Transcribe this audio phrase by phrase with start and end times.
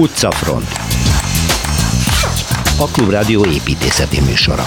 [0.00, 0.68] Utcafront
[2.78, 4.62] A Klubrádió építészeti műsora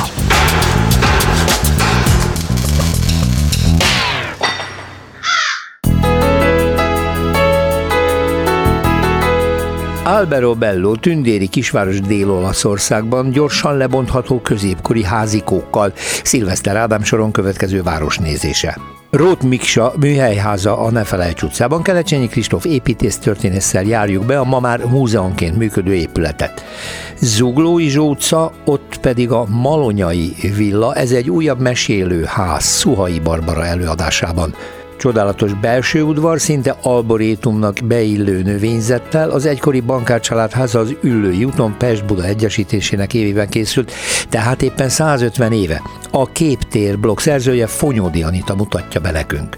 [10.03, 15.93] Albero Bello tündéri kisváros Dél-Olaszországban gyorsan lebontható középkori házikókkal.
[16.23, 19.02] Szilveszter Ádám soron következő városnézése.
[19.13, 25.57] Rót Miksa műhelyháza a Nefelejts utcában Kelecsényi Kristóf építésztörténésszel járjuk be a ma már múzeumként
[25.57, 26.63] működő épületet.
[27.19, 34.55] Zuglói Zsóca, ott pedig a Malonyai villa, ez egy újabb mesélő ház Szuhai Barbara előadásában.
[35.03, 42.23] Csodálatos belső udvar, szinte alborétumnak beillő növényzettel, az egykori bankárcsalád háza az Üllői úton Pest-Buda
[42.23, 43.91] egyesítésének évében készült,
[44.29, 45.81] tehát éppen 150 éve.
[46.11, 49.57] A Képtér blokk szerzője Fonyódi Anita mutatja be nekünk.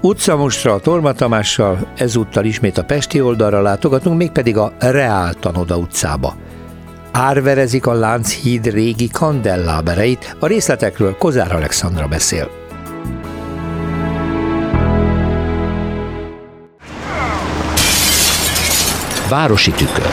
[0.00, 6.36] Utcamostra a Torma Tamással, ezúttal ismét a Pesti oldalra látogatunk, mégpedig a Reál Tanoda utcába.
[7.12, 12.64] Árverezik a Lánchíd régi kandellábereit, a részletekről Kozár Alexandra beszél.
[19.28, 20.12] Városi tükör.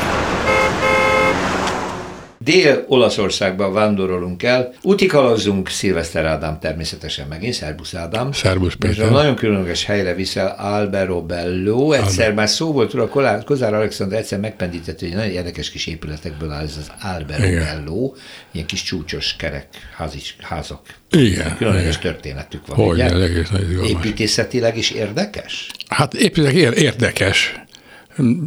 [2.44, 8.32] Dél-Olaszországban vándorolunk el, utikalazzunk Szilveszter Ádám természetesen megint, Szerbusz Ádám.
[8.32, 8.98] Szerbusz Péter.
[8.98, 11.92] És a nagyon különleges helyre viszel Albero Bello.
[11.92, 12.36] Egyszer Albert.
[12.36, 16.78] már szó volt róla, Kozár Alexander egyszer megpendített, hogy nagyon érdekes kis épületekből áll ez
[16.80, 17.64] az Albero Igen.
[17.64, 18.14] Bello,
[18.52, 20.82] ilyen kis csúcsos kerek házis, házak.
[21.10, 21.56] Igen.
[21.58, 22.14] Különleges Igen.
[22.14, 22.78] történetük van.
[22.78, 23.50] Hogy, egész
[23.84, 25.72] Építészetileg is érdekes?
[25.88, 27.63] Hát építészetileg érdekes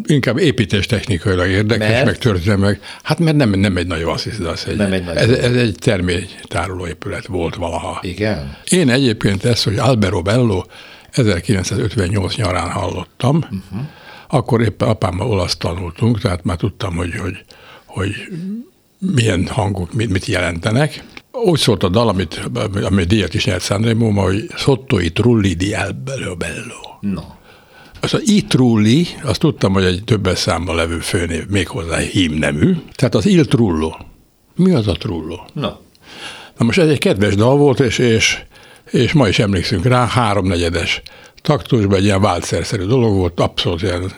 [0.07, 2.05] inkább építéstechnikailag érdekes, mert?
[2.05, 2.81] meg történet meg.
[3.03, 6.87] Hát mert nem, nem egy nagy az egy, nem egy nagy ez, ez egy termélytároló
[6.87, 7.99] épület volt valaha.
[8.03, 8.57] Igen.
[8.69, 10.63] Én egyébként ezt, hogy Albero Bello
[11.11, 13.87] 1958 nyarán hallottam, uh-huh.
[14.29, 17.45] akkor éppen apámmal olasz tanultunk, tehát már tudtam, hogy, hogy,
[17.85, 18.13] hogy
[18.99, 21.05] milyen hangok mit, mit jelentenek.
[21.33, 22.49] Úgy szólt a dal, amit,
[22.83, 26.97] ami díjat is nyert Sanremo, hogy Sotto i trulli di Albero Bello.
[27.01, 27.23] No.
[28.01, 32.77] Az a Itrulli, azt tudtam, hogy egy többes számban levő főnév, méghozzá hímnemű.
[32.95, 33.93] Tehát az Il Trullo.
[34.55, 35.37] Mi az a Trullo?
[35.53, 35.81] Na.
[36.59, 38.43] Na most ez egy kedves dal volt, és, és,
[38.91, 41.03] és ma is emlékszünk rá, háromnegyedes
[41.47, 44.13] taktusban egy ilyen váltszerszerű dolog volt, abszolút ilyen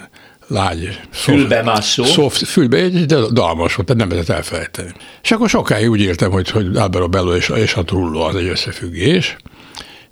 [0.47, 1.01] lágy.
[1.11, 2.05] Fülbe mászó.
[2.05, 4.93] Soft, fülbe, de dalmas volt, tehát nem lehetett elfelejteni.
[5.23, 8.49] És akkor sokáig úgy éltem, hogy, hogy Albero Bello és, és a Trullo az egy
[8.49, 9.37] összefüggés.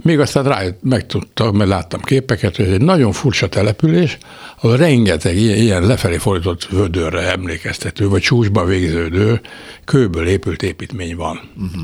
[0.03, 4.19] Még aztán rá megtudtam, mert láttam képeket, hogy ez egy nagyon furcsa település,
[4.61, 9.41] ahol rengeteg ilyen, ilyen lefelé fordított vödörre emlékeztető, vagy csúcsba végződő,
[9.85, 11.41] kőből épült építmény van.
[11.57, 11.83] Uh-huh.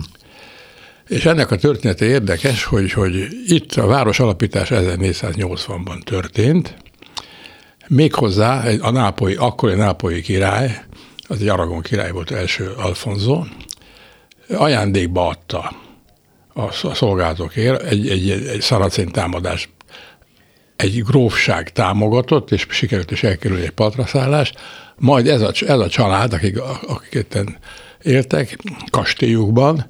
[1.08, 6.76] És ennek a története érdekes, hogy, hogy itt a város alapítás 1480-ban történt,
[7.88, 10.84] méghozzá a nápolyi, akkori nápolyi király,
[11.28, 13.44] az egy Aragon király volt első Alfonso,
[14.48, 15.72] ajándékba adta
[16.54, 19.68] a szolgálatokért egy, egy, egy szaracén támadás
[20.76, 24.52] egy grófság támogatott, és sikerült is elkerülni egy patraszállás,
[24.96, 27.26] majd ez a, ez a család, akik, akik
[28.02, 28.58] éltek
[28.90, 29.86] kastélyukban,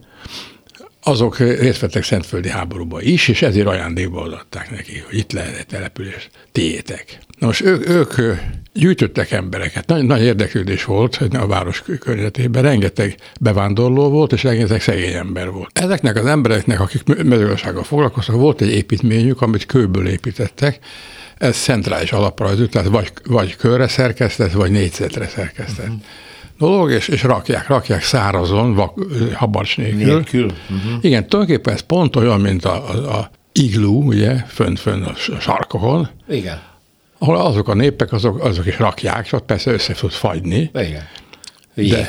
[1.03, 5.67] azok részt vettek Szentföldi háborúba is, és ezért ajándékba adták neki, hogy itt lehet egy
[5.67, 7.19] település, tiétek.
[7.42, 8.38] Na most ők, ők
[8.72, 15.12] gyűjtöttek embereket, nagy, nagy érdeklődés volt a város környezetében, rengeteg bevándorló volt, és rengeteg szegény
[15.12, 15.78] ember volt.
[15.78, 20.78] Ezeknek az embereknek, akik mezőgazdasággal foglalkoztak, volt egy építményük, amit kőből építettek,
[21.38, 25.86] ez centrális alaprajzú, tehát vagy, vagy körre szerkesztett, vagy négyzetre szerkesztett.
[25.86, 26.03] Uh-huh
[26.59, 28.98] dolog, és, és rakják, rakják szárazon, vak,
[29.34, 30.04] habarcs nélkül.
[30.04, 30.44] nélkül.
[30.44, 30.92] Uh-huh.
[31.00, 36.09] Igen, tulajdonképpen ez pont olyan, mint a, a, a iglú, ugye, fönn, fönn a sarkokon.
[36.28, 36.70] Igen.
[37.22, 40.71] Ahol azok a népek, azok, azok is rakják, és ott persze össze tud fagyni.
[40.75, 41.09] Igen.
[41.75, 42.09] De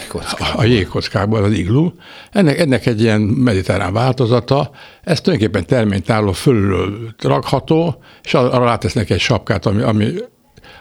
[0.55, 1.93] a jégkockákban az iglú.
[2.31, 4.71] Ennek, ennek egy ilyen mediterrán változata,
[5.03, 10.13] ez tulajdonképpen terménytároló fölül rakható, és arra rátesznek egy sapkát, ami, ami,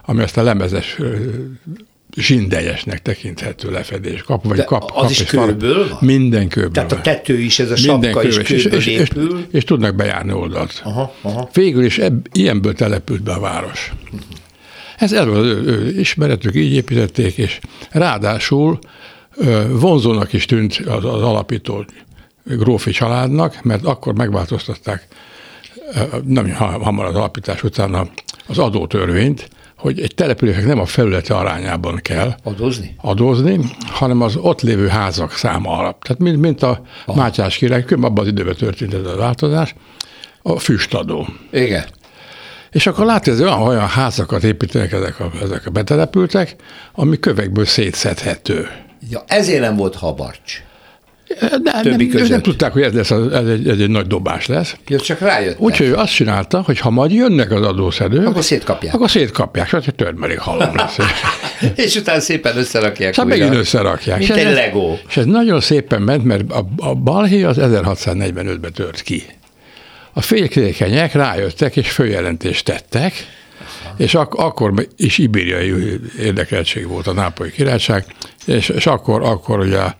[0.04, 0.98] ami azt a lemezes
[2.16, 4.22] zsindejesnek tekinthető lefedés.
[4.22, 5.98] Kap, vagy De kap, az kap is kőből van?
[6.00, 9.38] Minden kőből Tehát a tető is, ez a sapka is kőből és, épül?
[9.38, 10.80] És, és, tudnak bejárni oldalt.
[10.84, 11.48] Aha, aha.
[11.52, 13.92] Végül is ebb, ilyenből települt be a város.
[14.98, 17.58] Ez erről az ő, ő ismeretük, így építették, és
[17.90, 18.78] ráadásul
[19.68, 21.84] vonzónak is tűnt az, az alapító
[22.44, 25.06] grófi családnak, mert akkor megváltoztatták,
[26.24, 28.10] nem hamar az alapítás után
[28.46, 29.48] az adótörvényt,
[29.82, 35.32] hogy egy településnek nem a felülete arányában kell adózni, adózni hanem az ott lévő házak
[35.32, 36.04] száma alap.
[36.04, 37.20] Tehát mint, mint a Aha.
[37.20, 39.74] Mátyás király, abban az időben történt ez a változás,
[40.42, 41.26] a füstadó.
[41.50, 41.84] Igen.
[42.70, 46.56] És akkor látja, hogy olyan, olyan házakat építenek ezek a, ezek a betelepültek,
[46.92, 48.68] ami kövekből szétszedhető.
[49.10, 50.62] Ja, ezért nem volt habarcs.
[51.62, 54.76] De nem, ők nem tudták, hogy ez, lesz, ez, egy, ez egy nagy dobás lesz.
[54.86, 55.58] Ja, csak rájött.
[55.58, 58.94] Úgyhogy ő azt csinálta, hogy ha majd jönnek az adószedők, akkor szétkapják.
[58.94, 60.96] Akkor szétkapják, és hogy törmelék halom lesz.
[61.84, 63.14] és utána szépen összerakják.
[63.14, 64.18] Szóval megint összerakják.
[64.18, 64.96] Mint egy Lego.
[65.08, 69.24] És ez nagyon szépen ment, mert a, a balhé az 1645-ben tört ki.
[70.12, 73.12] A félkékenyek rájöttek, és följelentést tettek,
[73.84, 73.94] Aha.
[73.96, 78.04] és ak- akkor is ibériai érdekeltség volt a nápolyi királyság,
[78.46, 79.96] és, és akkor, akkor ugye a,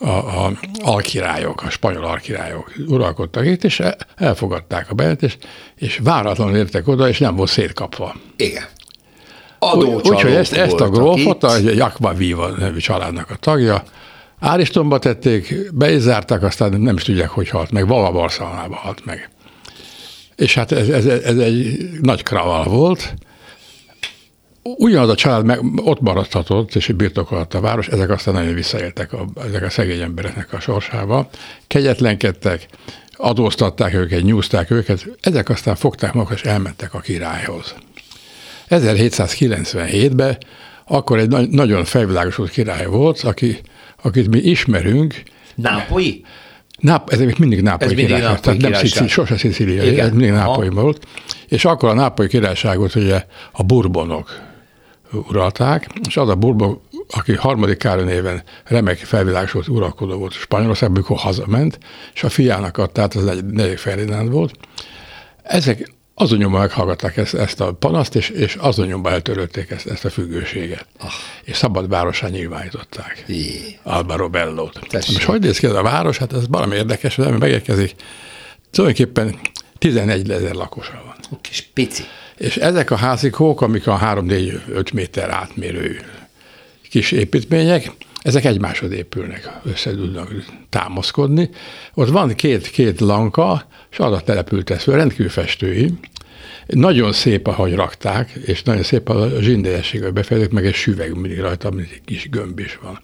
[0.00, 0.50] a
[0.82, 3.82] alkirályok, a spanyol alkirályok uralkodtak itt, és
[4.16, 5.38] elfogadták a bejelentést,
[5.76, 8.14] és váratlanul értek oda, és nem volt szétkapva.
[8.36, 8.64] Igen.
[10.02, 13.82] Úgyhogy ezt, ezt a grófot, a Jakba Viva nevű családnak a tagja,
[14.40, 19.04] Áristonba tették, be is zárták, aztán nem is tudják, hogy halt meg, Vala Barcelonába halt
[19.04, 19.30] meg.
[20.36, 23.14] És hát ez, ez, ez egy nagy kraval volt,
[24.76, 29.26] ugyanaz a család meg ott maradhatott, és birtokolhatta a város, ezek aztán nagyon visszaéltek a,
[29.46, 31.28] ezek a szegény embereknek a sorsába.
[31.66, 32.66] Kegyetlenkedtek,
[33.16, 37.74] adóztatták őket, nyúzták őket, ezek aztán fogták magukat, és elmentek a királyhoz.
[38.68, 40.38] 1797-ben
[40.84, 43.60] akkor egy na- nagyon felvilágosult király volt, aki,
[44.02, 45.22] akit mi ismerünk.
[45.54, 46.24] Nápolyi?
[46.78, 50.68] Náp, ez mindig nápolyi ez királyság, mindig nápolyi nem Szicília, sose Szicília, ez mindig nápolyi
[50.68, 51.06] volt.
[51.48, 54.47] És akkor a nápolyi királyságot ugye a burbonok
[55.12, 56.78] uralták, és az a Burbo,
[57.08, 61.78] aki harmadik Károly néven remek felvilágosult uralkodó volt Spanyolországban, amikor hazament,
[62.14, 64.54] és a fiának adta, tehát az negyedik Ferdinand volt.
[65.42, 70.86] Ezek azonnyomban meghallgatták ezt, ezt a panaszt, és, és azonnyomban eltörölték ezt, ezt a függőséget.
[70.98, 71.10] Ah.
[71.44, 73.24] És szabad városán nyilvánították.
[73.26, 73.78] Jé.
[73.82, 74.92] Alba Robellót.
[74.92, 76.18] Most hogy néz ki ez a város?
[76.18, 77.94] Hát ez valami érdekes, hogy megérkezik.
[78.70, 79.38] Tulajdonképpen
[79.78, 81.40] 11 ezer lakosa van.
[81.40, 82.02] Kis pici.
[82.38, 86.00] És ezek a házikók, amik a 3-4-5 méter átmérő
[86.90, 87.92] kis építmények,
[88.22, 90.32] ezek egymáshoz épülnek, össze tudnak
[90.68, 91.50] támaszkodni.
[91.94, 95.92] Ott van két-két lanka, és arra települt ez rendkívül festői.
[96.66, 101.40] Nagyon szép, ahogy rakták, és nagyon szép a zsindélyesség, hogy befejezők, meg egy süveg mindig
[101.40, 103.00] rajta, mint egy kis gömb is van.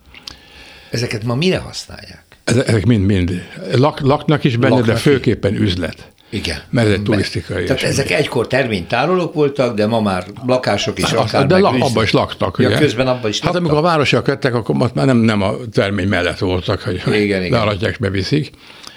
[0.90, 2.24] Ezeket ma mire használják?
[2.44, 3.48] Ezek mind-mind.
[3.72, 6.12] Lak, laknak is benne, laknak de főképpen üzlet.
[6.34, 6.62] Igen.
[6.70, 11.58] Mert turisztikai Tehát ezek egykor terménytárolók voltak, de ma már lakások is hát, akár De
[11.58, 12.56] lak, abban is laktak.
[12.58, 12.78] Ja, ugye?
[12.78, 13.52] közben abban is laktak.
[13.52, 17.50] Hát amikor a városiak jöttek, akkor már nem, nem a termény mellett voltak, hogy igen,
[17.50, 18.50] learadják és beviszik,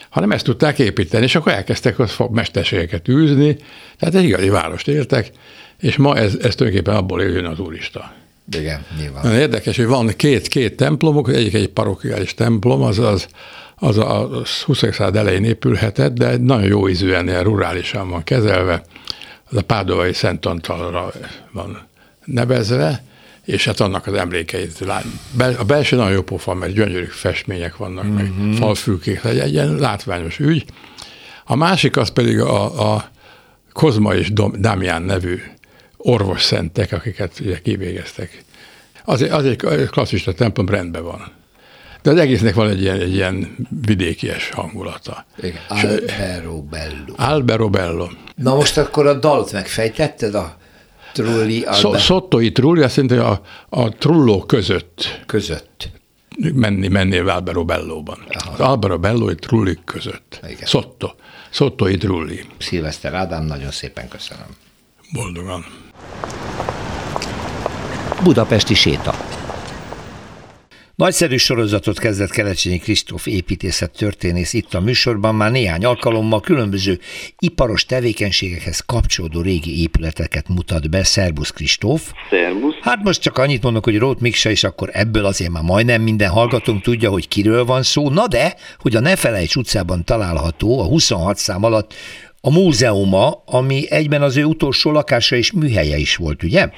[0.10, 3.58] hanem ezt tudták építeni, és akkor elkezdtek ott mesterségeket űzni,
[4.00, 5.32] tehát egy igazi várost éltek,
[5.80, 8.14] és ma ez, ez tulajdonképpen abból éljön az úrista.
[8.58, 9.24] Igen, nyilván.
[9.24, 13.28] Nagyon érdekes, hogy van két, két templomok, egyik egy parokiális templom, az az
[13.80, 14.30] az a
[14.66, 14.78] 20.
[14.78, 18.84] század elején épülhetett, de nagyon jó ízűen, ilyen rurálisan van kezelve.
[19.50, 21.12] Az a Pádovai Szent Antalra
[21.52, 21.88] van
[22.26, 23.04] nevezve,
[23.46, 25.06] és hát annak az emlékeit lát.
[25.58, 28.14] A belső nagyon jó pofa, mert gyönyörű festmények vannak, mm-hmm.
[28.14, 28.52] meg mhm.
[28.52, 30.66] falfülkék, egy ilyen látványos ügy.
[31.46, 33.10] A másik az pedig a, a
[33.72, 35.42] Kozma és Damián nevű
[35.98, 38.44] orvos szentek, akiket ugye kivégeztek.
[39.04, 39.56] Az, az egy
[39.90, 41.37] klasszista templom rendben van.
[42.02, 43.56] De az egésznek van egy ilyen, egy ilyen
[43.86, 45.26] vidékies hangulata.
[45.42, 45.62] Igen.
[45.68, 47.14] Albero Bello.
[47.16, 48.08] Albero Bello.
[48.36, 50.58] Na most akkor a dalt megfejtetted a
[51.14, 51.98] Trulli Albe...
[51.98, 55.22] Szottói Trulli, azt jelenti, a, a trulló között.
[55.26, 55.90] Között.
[56.54, 58.18] Menni, mennél Albero Bellóban.
[58.30, 58.52] Aha.
[58.52, 60.40] Az Albero Bello egy Trulli között.
[60.44, 60.66] Igen.
[60.66, 61.12] Szotto.
[61.50, 62.46] Szottói Trulli.
[62.58, 64.48] Szilveszter Ádám, nagyon szépen köszönöm.
[65.14, 65.66] Boldogan.
[68.24, 69.27] Budapesti séta.
[70.98, 77.00] Nagyszerű sorozatot kezdett Kelecsényi Kristóf építészet történész itt a műsorban, már néhány alkalommal különböző
[77.40, 81.04] iparos tevékenységekhez kapcsolódó régi épületeket mutat be.
[81.04, 82.12] Szerbusz Kristóf.
[82.30, 82.76] Szerbusz.
[82.82, 86.30] Hát most csak annyit mondok, hogy Rót Miksa, és akkor ebből azért már majdnem minden
[86.30, 88.10] hallgatónk tudja, hogy kiről van szó.
[88.10, 91.94] Na de, hogy a Nefelejts utcában található a 26 szám alatt
[92.42, 96.70] a múzeuma, ami egyben az ő utolsó lakása és műhelye is volt, ugye?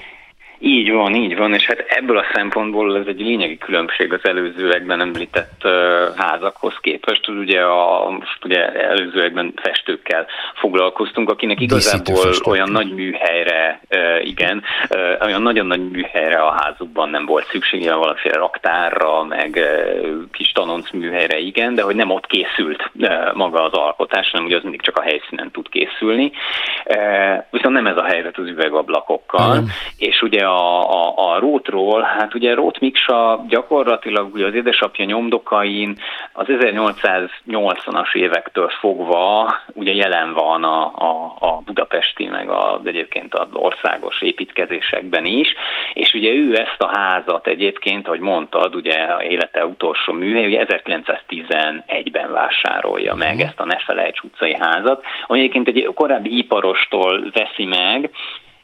[0.62, 5.01] Így van, így van, és hát ebből a szempontból ez egy lényegi különbség az előzőekben
[5.01, 5.72] említett uh,
[6.16, 7.28] házakhoz képest.
[7.28, 8.12] Ugye, a,
[8.44, 10.25] ugye előzőekben festőkkel
[10.56, 17.10] foglalkoztunk, akinek igazából olyan nagy műhelyre, uh, igen, uh, olyan nagyon nagy műhelyre a házukban
[17.10, 19.60] nem volt szüksége, valamiféle raktárra, meg
[20.32, 22.92] kis tanonc műhelyre, igen, de hogy nem ott készült
[23.34, 26.32] maga az alkotás, hanem ugye az mindig csak a helyszínen tud készülni.
[27.50, 29.66] Viszont nem ez a helyzet az üvegablakokkal, mm.
[29.98, 35.96] és ugye a, a, a Rótról, hát ugye Rót Miksa gyakorlatilag ugye az édesapja nyomdokain
[36.34, 43.48] az 1880-as évektől fogva ugye jelen van a, a, a budapesti, meg a, egyébként az
[43.53, 45.53] országos építkezésekben is,
[45.94, 52.32] és ugye ő ezt a házat egyébként, ahogy mondtad, ugye élete utolsó műhely, ugye 1911-ben
[52.32, 53.48] vásárolja meg uh-huh.
[53.48, 58.12] ezt a Nefelejts utcai házat, ami egyébként egy korábbi iparostól veszi meg,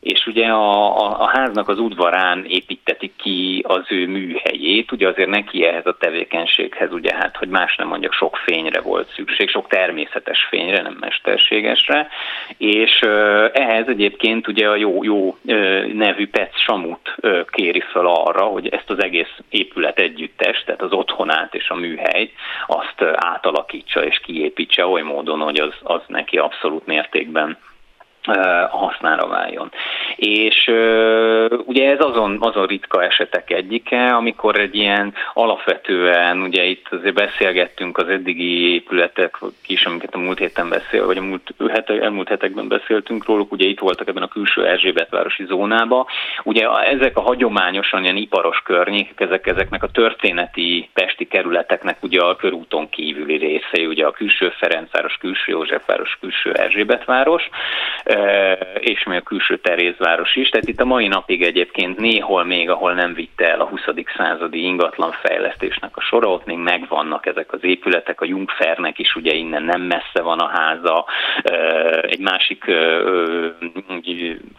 [0.05, 5.29] és ugye a, a, a háznak az udvarán építetik ki az ő műhelyét, ugye azért
[5.29, 9.67] neki ehhez a tevékenységhez, ugye hát, hogy más nem mondjak, sok fényre volt szükség, sok
[9.67, 12.07] természetes fényre, nem mesterségesre,
[12.57, 12.99] és
[13.53, 15.37] ehhez egyébként ugye a jó, jó
[15.93, 17.15] nevű Pec Samut
[17.49, 22.31] kéri fel arra, hogy ezt az egész épület együttes, tehát az otthonát és a műhelyt,
[22.67, 27.57] azt átalakítsa és kiépítse oly módon, hogy az, az neki abszolút mértékben
[28.69, 29.71] hasznára váljon.
[30.15, 30.71] És
[31.65, 37.97] ugye ez azon, azon ritka esetek egyike, amikor egy ilyen alapvetően, ugye itt azért beszélgettünk
[37.97, 42.67] az eddigi épületek is, amiket a múlt héten beszél, vagy a múlt hete, elmúlt hetekben
[42.67, 46.07] beszéltünk róluk, ugye itt voltak ebben a külső Erzsébetvárosi zónába.
[46.43, 52.35] Ugye ezek a hagyományosan ilyen iparos környékek, ezek, ezeknek a történeti pesti kerületeknek ugye a
[52.35, 57.49] körúton kívüli részei, ugye a külső Ferencváros, külső Józsefváros, külső Erzsébetváros,
[58.79, 60.49] és még a külső Terézváros is.
[60.49, 63.81] Tehát itt a mai napig egyébként néhol még, ahol nem vitte el a 20.
[64.17, 69.33] századi ingatlan fejlesztésnek a sora, ott még megvannak ezek az épületek, a Jungfernek is ugye
[69.33, 71.05] innen nem messze van a háza,
[72.01, 72.63] egy másik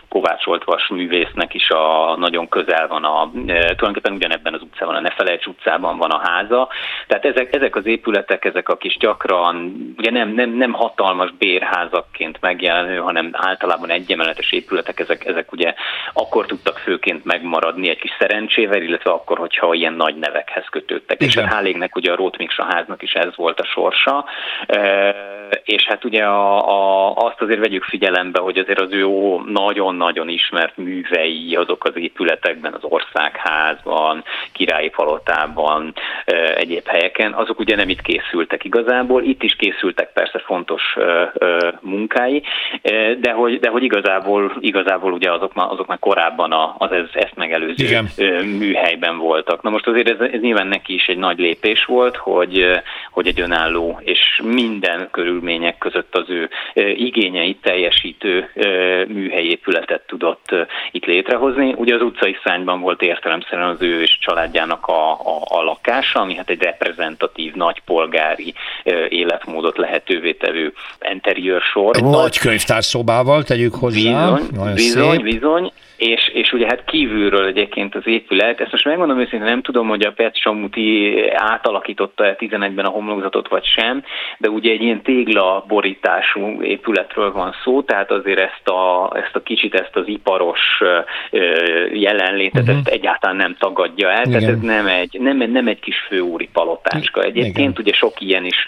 [0.08, 5.46] Kovács Vas művésznek is a, nagyon közel van a, tulajdonképpen ugyanebben az utcában, a Nefelejts
[5.46, 6.68] utcában van a háza.
[7.06, 12.40] Tehát ezek, ezek az épületek, ezek a kis gyakran, ugye nem, nem, nem hatalmas bérházakként
[12.40, 15.74] megjelenő, hanem általában egyemeletes épületek, ezek, ezek ugye
[16.12, 21.16] akkor tudtak főként megmaradni egy kis szerencsével, illetve akkor, hogyha ilyen nagy nevekhez kötődtek.
[21.16, 21.28] Igen.
[21.28, 24.24] És a Hálégnek ugye a Rótmiksa háznak is ez volt a sorsa,
[24.66, 25.14] e,
[25.64, 29.06] és hát ugye a, a, azt azért vegyük figyelembe, hogy azért az ő
[29.46, 37.76] nagyon-nagyon ismert művei azok az épületekben, az országházban, királyi palotában, e, egyéb helyeken, azok ugye
[37.76, 41.32] nem itt készültek igazából, itt is készültek persze fontos e,
[41.80, 42.42] munkái,
[43.18, 47.34] de hogy, de hogy igazából, igazából ugye azok már, azok már korábban az ez, ezt
[47.34, 48.08] megelőző Igen.
[48.58, 49.62] műhelyben voltak.
[49.62, 52.64] Na most azért ez, ez nyilván neki is egy nagy lépés volt, hogy,
[53.10, 56.48] hogy egy önálló és minden körülmények között az ő
[56.94, 58.50] igényeit teljesítő
[59.08, 60.54] műhelyépületet tudott
[60.90, 61.74] itt létrehozni.
[61.76, 66.34] Ugye az utcai szányban volt értelemszerűen az ő és családjának a, a, a lakása, ami
[66.34, 68.54] hát egy reprezentatív, nagypolgári
[69.08, 70.72] életmódot lehetővé tevő
[71.10, 71.96] interiőr sor.
[71.96, 72.82] Egy nagy könyvtár
[73.16, 74.38] szobával tegyük hozzá.
[74.54, 75.72] Bizony, bizony, bizony.
[75.96, 80.02] És, és ugye hát kívülről egyébként az épület, ezt most megmondom őszintén, nem tudom, hogy
[80.02, 84.04] a Pet Samuti átalakította-e 11-ben a homlokzatot vagy sem,
[84.38, 89.42] de ugye egy ilyen tégla borítású épületről van szó, tehát azért ezt a, ezt a
[89.42, 90.82] kicsit, ezt az iparos
[91.92, 92.76] jelenlétet, uh-huh.
[92.76, 94.38] ezt egyáltalán nem tagadja el, Igen.
[94.38, 97.22] tehát ez nem egy, nem, nem egy kis főúri palotáska.
[97.22, 97.74] Egyébként Igen.
[97.78, 98.66] ugye sok ilyen is,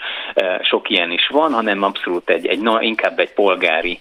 [0.61, 3.99] sok ilyen is van, hanem abszolút egy, egy na, inkább egy polgári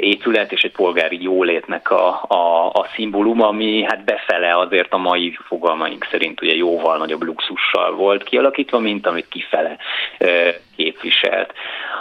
[0.00, 5.36] épület és egy polgári jólétnek a, a a, szimbólum, ami hát befele azért a mai
[5.46, 9.76] fogalmaink szerint ugye jóval nagyobb luxussal volt kialakítva, mint amit kifele
[10.82, 11.52] képviselt.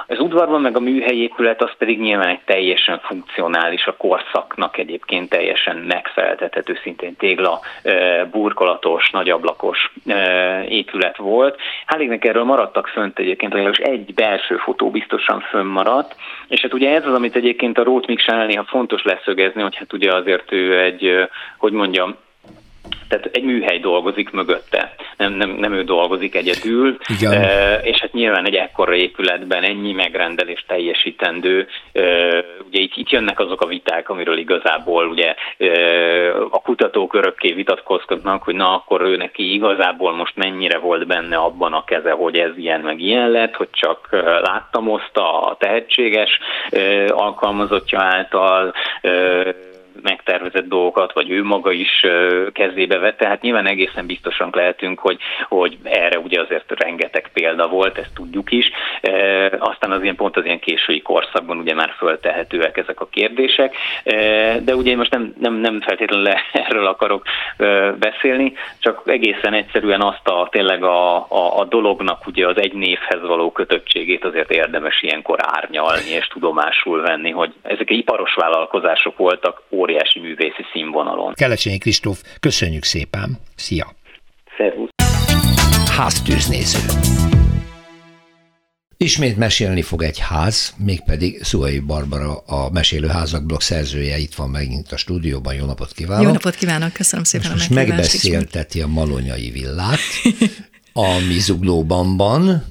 [0.08, 5.78] Az udvarban meg a műhelyépület az pedig nyilván egy teljesen funkcionális, a korszaknak egyébként teljesen
[5.78, 7.60] megfeleltethető, szintén tégla,
[8.32, 9.92] burkolatos, nagyablakos
[10.68, 11.60] épület volt.
[11.86, 16.16] Hálégnek erről maradtak fönt egyébként, hogy egy belső fotó biztosan fönnmaradt,
[16.48, 19.94] és hát ugye ez az, amit egyébként a Rót Miksánál néha fontos leszögezni, hogy hát
[19.94, 22.16] ugye azért ő egy, hogy mondjam,
[23.10, 27.44] tehát egy műhely dolgozik mögötte, nem, nem, nem ő dolgozik egyedül, Igen.
[27.84, 31.68] És hát nyilván egy ekkora épületben ennyi megrendelés teljesítendő,
[32.68, 35.36] ugye itt, itt jönnek azok a viták, amiről igazából ugye
[36.50, 41.74] a kutatók örökké vitatkoznak, hogy na akkor ő neki igazából most mennyire volt benne abban
[41.74, 44.08] a keze, hogy ez ilyen meg ilyen lett, hogy csak
[44.42, 46.40] láttam a tehetséges
[47.08, 48.74] alkalmazottja által,
[50.02, 52.06] megtervezett dolgokat, vagy ő maga is
[52.54, 53.28] kezébe vette.
[53.28, 58.52] Hát nyilván egészen biztosan lehetünk, hogy, hogy erre ugye azért rengeteg példa volt, ezt tudjuk
[58.52, 58.72] is.
[59.60, 63.76] Aztán az ilyen pont az ilyen késői korszakban ugye már föltehetőek ezek a kérdések,
[64.64, 66.28] de ugye most nem, nem, nem feltétlenül
[66.68, 67.24] erről akarok
[68.00, 73.22] beszélni, csak egészen egyszerűen azt a tényleg a, a, a dolognak ugye az egy névhez
[73.22, 79.89] való kötöttségét azért érdemes ilyenkor árnyalni és tudomásul venni, hogy ezek iparos vállalkozások voltak, óriási
[80.22, 81.34] művészi színvonalon.
[81.34, 83.40] Kelecsényi Kristóf, köszönjük szépen.
[83.56, 83.96] Szia!
[84.58, 84.90] Szervusz!
[85.98, 86.80] Háztűznéző.
[88.98, 94.92] Ismét mesélni fog egy ház, mégpedig Szuai Barbara, a Mesélőházak blog szerzője, itt van megint
[94.92, 95.54] a stúdióban.
[95.54, 96.26] Jó napot kívánok!
[96.26, 100.00] Jó napot kívánok, köszönöm szépen most a megbeszélteti a Malonyai villát,
[100.94, 102.64] ami Zuglóban van,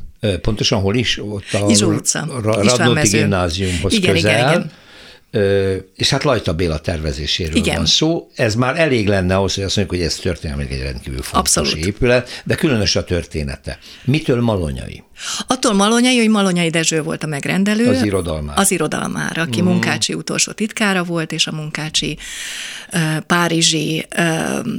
[0.42, 1.18] pontosan hol is?
[1.18, 2.40] Ott a Izsó utca.
[2.42, 4.38] Radnóti gimnáziumhoz igen, közel.
[4.38, 4.72] Igen, igen
[5.94, 7.76] és hát Lajta Béla tervezéséről Igen.
[7.76, 8.30] van szó.
[8.35, 11.87] Ez már elég lenne ahhoz, hogy azt mondjuk, hogy ez történelmileg egy rendkívül fontos Abszolút.
[11.87, 13.78] épület, de különös a története.
[14.04, 15.02] Mitől malonyai?
[15.46, 17.88] Attól Malonyai, hogy Malonyai Dezső volt a megrendelő.
[17.88, 18.60] Az irodalmára.
[18.60, 19.64] Az irodalmára, aki mm.
[19.64, 22.18] Munkácsi utolsó titkára volt, és a Munkácsi
[23.26, 24.06] párizsi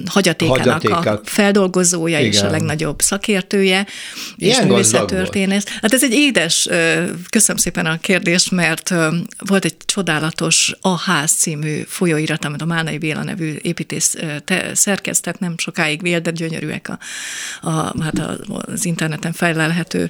[0.06, 1.06] hagyatékának Hagyatékát.
[1.06, 2.32] a feldolgozója Igen.
[2.32, 3.88] és a legnagyobb szakértője,
[4.36, 5.66] Ilyen és művészettörténész.
[5.82, 6.68] Hát ez egy édes,
[7.30, 8.94] köszönöm szépen a kérdést, mert
[9.38, 14.16] volt egy csodálatos A Ház című folyóirat, amit a Málnai Béla nevű építész
[14.46, 17.00] te, szerkesztett, nem sokáig vélt, de gyönyörűek a,
[17.70, 20.10] a, hát az interneten fejlelhető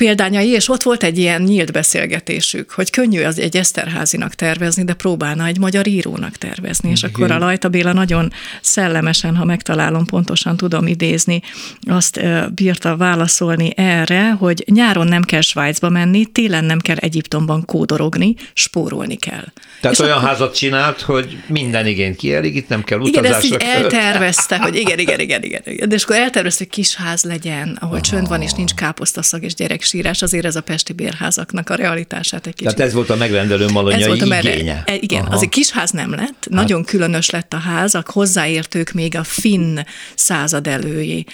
[0.00, 4.94] példányai, és ott volt egy ilyen nyílt beszélgetésük, hogy könnyű az egy Eszterházinak tervezni, de
[4.94, 10.56] próbálna egy magyar írónak tervezni, és akkor a Lajta Béla nagyon szellemesen, ha megtalálom, pontosan
[10.56, 11.42] tudom idézni,
[11.80, 12.20] azt
[12.54, 19.16] bírta válaszolni erre, hogy nyáron nem kell Svájcba menni, télen nem kell Egyiptomban kódorogni, spórolni
[19.16, 19.44] kell.
[19.80, 20.28] Tehát és olyan akkor...
[20.28, 23.46] házat csinált, hogy minden igényt kielégít, nem kell utazásra.
[23.46, 25.88] Igen, ezt így eltervezte, hogy igen, igen, igen, igen, igen.
[25.88, 28.02] De és akkor eltervezte, hogy kis ház legyen, ahol Aha.
[28.02, 32.46] csönd van, és nincs káposztaszag és gyerek sírás, azért ez a pesti bérházaknak a realitását
[32.46, 32.74] egy kicsit.
[32.74, 34.82] Tehát ez volt a megrendelő malonyai ez volt a merre, igénye.
[34.86, 35.34] E, igen, Aha.
[35.34, 36.48] az egy kis ház nem lett, hát.
[36.48, 39.78] nagyon különös lett a ház, a hozzáértők még a finn
[40.14, 41.26] század elői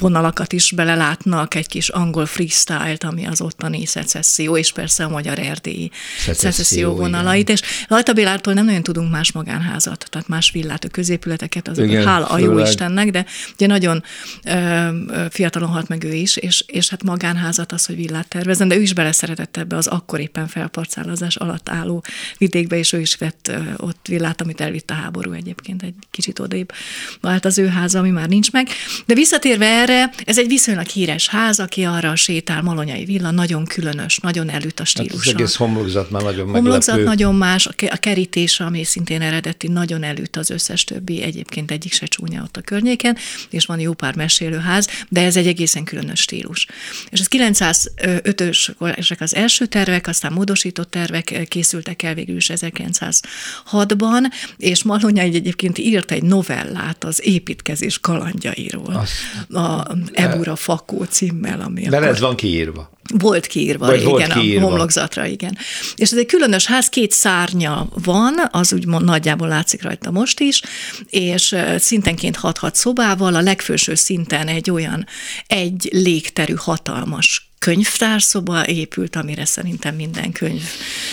[0.00, 5.38] vonalakat is belelátnak, egy kis angol freestyle-t, ami az ottani szecesszió, és persze a magyar
[5.38, 5.90] erdélyi
[6.32, 7.56] szecesszió vonalait, igen.
[7.62, 12.06] és Lajta Bélártól nem nagyon tudunk más magánházat, tehát más villát, a középületeket, az igen,
[12.06, 13.24] hála a jó Istennek, de
[13.54, 14.02] ugye nagyon
[14.44, 14.88] ö,
[15.30, 18.76] fiatalon halt meg ő is, és, és és hát magánházat az, hogy villát tervezzen, de
[18.76, 22.04] ő is beleszeretett ebbe az akkor éppen felparcálozás alatt álló
[22.38, 26.72] vidékbe, és ő is vett ott villát, amit elvitt a háború egyébként egy kicsit odébb
[27.20, 28.68] vált az ő háza, ami már nincs meg.
[29.06, 34.16] De visszatérve erre, ez egy viszonylag híres ház, aki arra sétál, Malonyai villa, nagyon különös,
[34.16, 35.16] nagyon elüt a stílusa.
[35.16, 37.04] Hát az egész homlokzat már nagyon Homlokzat meglepő.
[37.04, 42.06] nagyon más, a kerítés, ami szintén eredeti, nagyon elüt az összes többi, egyébként egyik se
[42.06, 43.16] csúnya ott a környéken,
[43.50, 46.66] és van jó pár mesélőház, de ez egy egészen különös stílus.
[47.10, 54.24] És az 905-ös az első tervek, aztán módosított tervek készültek el végül is 1906-ban,
[54.56, 61.88] és Malonyai egyébként írt egy novellát az építkezés kalandjairól, Azt, a Ebura Fakó címmel, ami
[61.88, 62.18] De akkor...
[62.18, 62.97] van kiírva.
[63.14, 64.66] Volt kiírva Vagy régen volt kiírva.
[64.66, 65.58] a homlokzatra, igen.
[65.96, 70.62] És ez egy különös ház, két szárnya van, az úgy nagyjából látszik rajta most is,
[71.10, 75.06] és szintenként 6-6 szobával, a legfőső szinten egy olyan
[75.46, 80.62] egy légterű hatalmas könyvtárszoba épült, amire szerintem minden könyv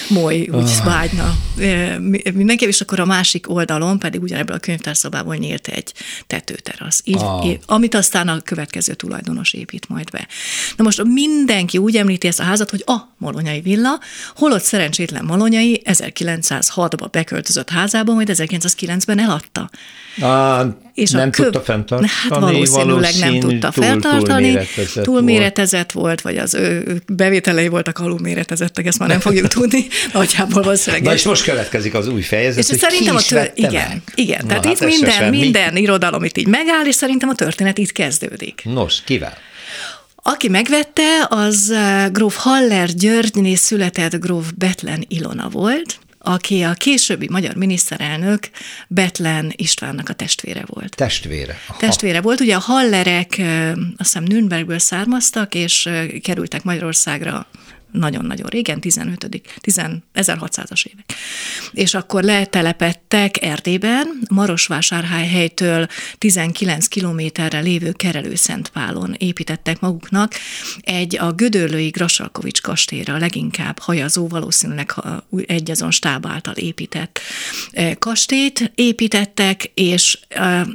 [0.09, 0.85] moly úgy oh.
[0.85, 1.35] vágyna
[2.33, 5.93] mindenki, és akkor a másik oldalon pedig ugyanebből a könyvtárszobából nyílt egy
[6.27, 7.53] tetőterasz, így, oh.
[7.65, 10.27] amit aztán a következő tulajdonos épít majd be.
[10.75, 13.99] Na most mindenki úgy említi ezt a házat, hogy a Molonyai villa,
[14.35, 19.69] holott szerencsétlen Molonyai 1906-ba beköltözött házába, majd 1909-ben eladta.
[20.19, 21.43] Ah, és nem kö...
[21.43, 22.09] tudta fenntartani?
[22.29, 24.51] Hát valószínűleg nem tudta túl, fenntartani.
[24.51, 26.05] Túlméretezett, túlméretezett volt.
[26.05, 29.87] volt, vagy az ő bevételei voltak alulméretezettek, ezt már nem fogjuk tudni.
[30.13, 31.05] Nagyjából valószínűleg.
[31.05, 33.51] Na és most következik az új fejezet, és hogy szerintem a tör...
[33.55, 34.01] Igen, meg?
[34.15, 34.39] igen.
[34.41, 37.91] Na, tehát hát itt minden, minden irodalom itt így megáll, és szerintem a történet itt
[37.91, 38.61] kezdődik.
[38.63, 39.37] Nos, kivel?
[40.27, 47.27] Aki megvette, az eh, gróf Haller Györgyné született gróf Betlen Ilona volt, aki a későbbi
[47.29, 48.49] magyar miniszterelnök
[48.87, 50.95] Betlen Istvánnak a testvére volt.
[50.95, 51.57] Testvére.
[51.67, 51.79] Aha.
[51.79, 52.39] Testvére volt.
[52.39, 53.41] Ugye a Hallerek
[53.97, 55.89] azt hiszem Nürnbergből származtak, és
[56.21, 57.47] kerültek Magyarországra
[57.97, 59.29] nagyon-nagyon régen, 15.
[59.61, 59.81] 10,
[60.13, 61.13] 1600-as évek.
[61.71, 70.33] És akkor letelepettek Erdélyben, Marosvásárhelytől 19 kilométerre lévő Kerelőszentpálon építettek maguknak
[70.81, 74.93] egy a Gödöllői Grasalkovics kastélyra leginkább hajazó, valószínűleg
[75.45, 77.19] egy azon stáb által épített
[77.99, 80.19] kastélyt építettek, és...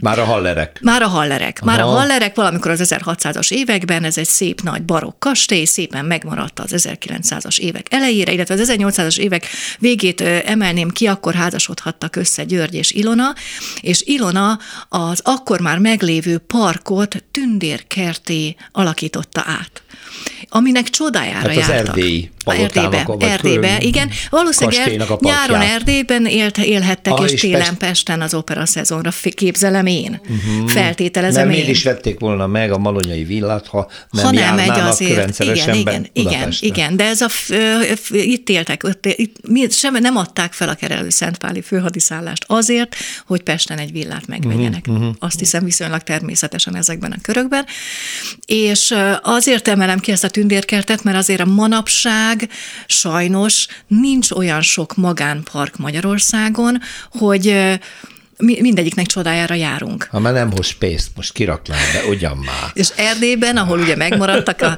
[0.01, 0.79] Már a hallerek.
[0.83, 1.63] Már a hallerek.
[1.63, 1.91] Már Aha.
[1.91, 6.73] a hallerek valamikor az 1600-as években, ez egy szép nagy barokk kastély, szépen megmaradt az
[6.73, 9.47] 1900 1900-as évek elejére, illetve az 1800-as évek
[9.79, 13.35] végét emelném ki, akkor házasodhattak össze György és Ilona,
[13.81, 19.83] és Ilona az akkor már meglévő parkot tündérkerté alakította át
[20.49, 21.87] aminek csodájára hát az jártak.
[21.87, 24.11] erdélyi Erdélybe, Erdélybe, igen.
[24.31, 27.79] Valószínűleg nyáron Erdélyben élt, élhettek, ah, és, és télen Pest...
[27.79, 30.21] Pesten az opera szezonra képzelem én.
[30.23, 30.71] Uh-huh.
[30.71, 31.69] Feltételezem Mert én.
[31.69, 35.39] is vették volna meg a malonyai villát, ha nem ha nem megy azért.
[35.39, 37.29] Igen, igen, igen, igen, de ez a,
[38.11, 43.79] itt éltek, itt, itt, sem nem adták fel a Kerelő Szentpáli főhadiszállást azért, hogy Pesten
[43.79, 44.85] egy villát megvegyenek.
[44.89, 45.15] Uh-huh.
[45.19, 47.65] Azt hiszem viszonylag természetesen ezekben a körökben.
[48.47, 52.49] És azért emelem ki ezt a tündérkertet, mert azért a manapság
[52.87, 56.79] sajnos nincs olyan sok magánpark Magyarországon,
[57.11, 57.79] hogy
[58.41, 60.09] mindegyiknek csodájára járunk.
[60.11, 62.71] Ha már nem hoz pénzt, most kiraknám, de ugyan már.
[62.73, 64.77] És Erdélyben, ahol ugye megmaradtak a,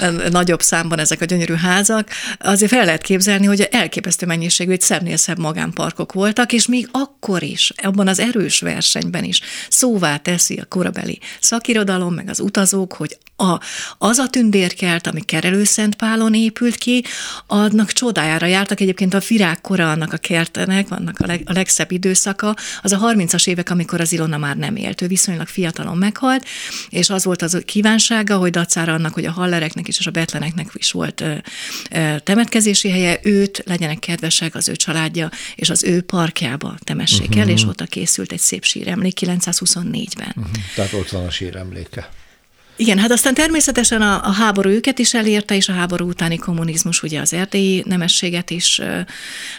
[0.00, 4.80] a nagyobb számban ezek a gyönyörű házak, azért fel lehet képzelni, hogy elképesztő mennyiségű, egy
[4.80, 10.56] szebbnél szebb magánparkok voltak, és még akkor is, abban az erős versenyben is szóvá teszi
[10.56, 13.60] a korabeli szakirodalom, meg az utazók, hogy a,
[13.98, 17.04] az a tündérkert, ami Kerelőszentpálon épült ki,
[17.46, 18.80] annak csodájára jártak.
[18.80, 23.48] Egyébként a virágkora annak a kertenek, vannak a, leg, a legszebb időszaka, az a 30-as
[23.48, 25.02] évek, amikor az Ilona már nem élt.
[25.02, 26.46] Ő viszonylag fiatalon meghalt,
[26.88, 30.70] és az volt az kívánsága, hogy dacára annak, hogy a hallereknek is és a betleneknek
[30.72, 31.34] is volt ö,
[31.90, 37.42] ö, temetkezési helye, őt legyenek kedvesek, az ő családja, és az ő parkjába temessék uh-huh.
[37.42, 40.32] el, és ott készült egy szép síremlék 924-ben.
[40.36, 40.52] Uh-huh.
[40.74, 42.10] Tehát ott van a síremléke.
[42.82, 47.02] Igen, hát aztán természetesen a, a háború őket is elérte, és a háború utáni kommunizmus
[47.02, 48.80] ugye az erdélyi nemességet is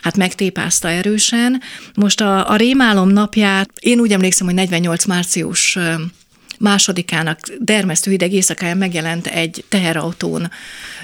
[0.01, 1.61] hát megtépázta erősen.
[1.95, 5.77] Most a, a rémálom napját, én úgy emlékszem, hogy 48 március
[6.63, 10.51] másodikának dermesztő hideg éjszakáján megjelent egy teherautón,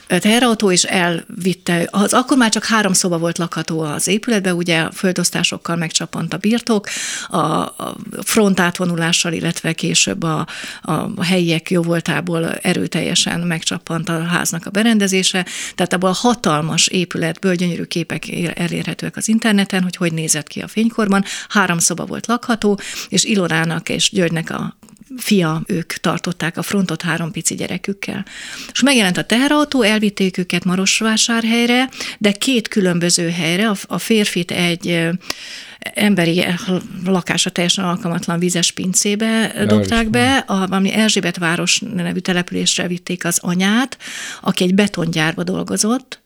[0.07, 4.91] teherautó, és elvitte, az akkor már csak három szoba volt lakható az épületbe, ugye a
[4.91, 6.87] földosztásokkal megcsapant a birtok,
[7.27, 10.47] a, a front átvonulással, illetve később a,
[10.81, 15.45] a helyiek jóvoltából erőteljesen megcsapant a háznak a berendezése,
[15.75, 20.67] tehát abban a hatalmas épületből gyönyörű képek elérhetőek az interneten, hogy hogy nézett ki a
[20.67, 21.23] fénykorban.
[21.49, 24.78] Három szoba volt lakható, és Ilorának és Györgynek a
[25.17, 28.25] fia, ők tartották a frontot három pici gyerekükkel.
[28.71, 35.09] És megjelent a teherautó, elvitték őket Marosvásárhelyre, de két különböző helyre, a férfit egy
[35.79, 36.45] emberi
[37.05, 43.39] lakása teljesen alkalmatlan vizes pincébe dobták be, a, ami Erzsébet város nevű településre vitték az
[43.41, 43.97] anyát,
[44.41, 46.21] aki egy betongyárba dolgozott,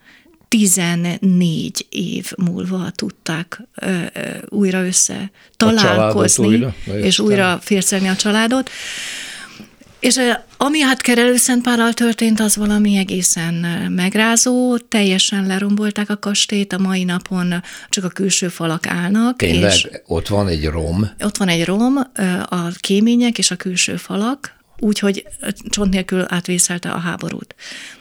[0.53, 8.69] 14 év múlva tudták ö, ö, újra össze találkozni, újra, és újra fércelni a családot.
[9.99, 10.19] És
[10.57, 13.53] ami hát Kerelőszentpállal történt, az valami egészen
[13.91, 17.53] megrázó, teljesen lerombolták a kastélyt, a mai napon
[17.89, 19.37] csak a külső falak állnak.
[19.37, 21.09] Tényleg, és ott van egy rom?
[21.19, 21.97] Ott van egy rom,
[22.49, 25.27] a kémények és a külső falak, úgyhogy
[25.69, 27.55] csont nélkül átvészelte a háborút.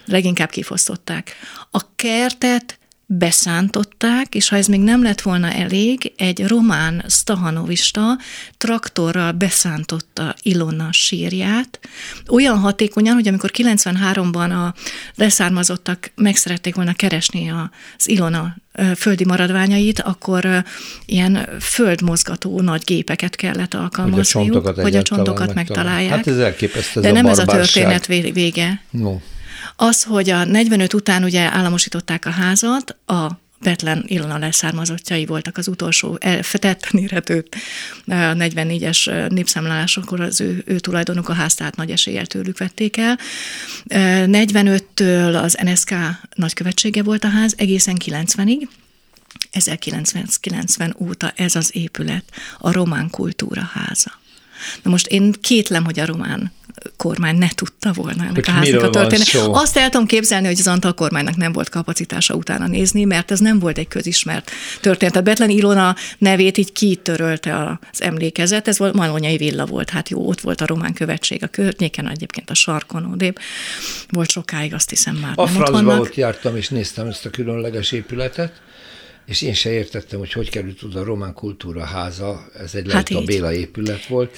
[0.05, 1.33] Leginkább kifosztották.
[1.71, 2.79] A kertet
[3.19, 8.19] beszántották, és ha ez még nem lett volna elég, egy román stahanovista
[8.57, 11.81] traktorral beszántotta Ilona sírját,
[12.29, 14.75] olyan hatékonyan, hogy amikor 93-ban a
[15.15, 18.57] leszármazottak meg szerették volna keresni az Ilona
[18.97, 20.65] földi maradványait, akkor
[21.07, 26.11] ilyen földmozgató nagy gépeket kellett alkalmazniuk, hogy a csontokat, hogy a csontokat megtalálják.
[26.11, 27.01] Hát ez elképesztő.
[27.01, 28.83] De nem ez a történet vége.
[28.91, 29.19] No.
[29.77, 35.69] Az, hogy a 45 után ugye államosították a házat, a Betlen Ilona leszármazottjai voltak az
[35.69, 36.19] utolsó
[36.53, 37.45] tetten érhető
[38.07, 43.19] 44-es népszámlálásokor az ő, ő tulajdonuk a ház, tehát nagy eséllyel tőlük vették el.
[43.89, 45.95] 45-től az NSK
[46.35, 48.69] nagykövetsége volt a ház, egészen 90-ig,
[49.51, 52.25] 1990 óta ez az épület
[52.59, 54.21] a román kultúra háza.
[54.83, 56.53] Na most én kétlem, hogy a román
[56.97, 59.35] kormány ne tudta volna ennek a háznak a történet.
[59.35, 63.41] Azt el tudom képzelni, hogy az Antal kormánynak nem volt kapacitása utána nézni, mert ez
[63.41, 65.17] nem volt egy közismert történet.
[65.17, 70.29] A Betlen Ilona nevét így kitörölte az emlékezet, ez volt Malonyai villa volt, hát jó,
[70.29, 73.39] ott volt a román követség a környéken, egyébként a sarkon odébb.
[74.09, 78.61] Volt sokáig, azt hiszem már A francba ott jártam, és néztem ezt a különleges épületet,
[79.27, 83.09] és én se értettem, hogy hogy került oda a román kultúra háza, ez egy hát
[83.09, 84.37] a Béla épület volt,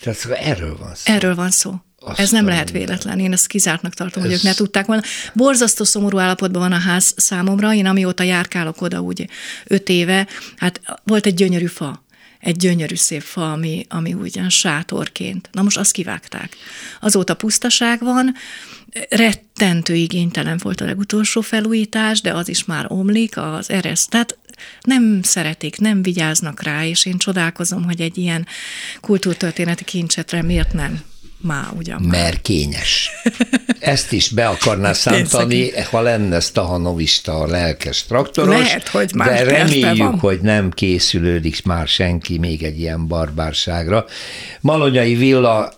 [0.00, 1.12] tehát szóval erről van szó.
[1.12, 1.74] Erről van szó.
[2.00, 3.18] Azt Ez nem lehet véletlen.
[3.18, 4.28] Én ezt kizártnak tartom, ez...
[4.28, 5.02] hogy ők ne tudták volna.
[5.34, 7.74] Borzasztó szomorú állapotban van a ház számomra.
[7.74, 9.28] Én amióta járkálok oda úgy
[9.64, 12.04] öt éve, hát volt egy gyönyörű fa,
[12.40, 15.48] egy gyönyörű szép fa, ami, ami ugyan sátorként.
[15.52, 16.56] Na most azt kivágták.
[17.00, 18.34] Azóta pusztaság van,
[19.08, 24.10] rettentő igénytelen volt a legutolsó felújítás, de az is már omlik, az ereszt.
[24.10, 24.38] Tehát
[24.80, 28.46] nem szeretik, nem vigyáznak rá, és én csodálkozom, hogy egy ilyen
[29.00, 31.02] kultúrtörténeti kincsetre miért nem
[31.40, 33.10] Má, ugyan Mert kényes.
[33.78, 38.58] Ezt is be akarná szántani, ha lenne Stahanovista a lelkes traktoros.
[38.58, 44.04] Lehet, hogy már De reméljük, hogy nem készülődik már senki még egy ilyen barbárságra.
[44.60, 45.72] Malonyai Villa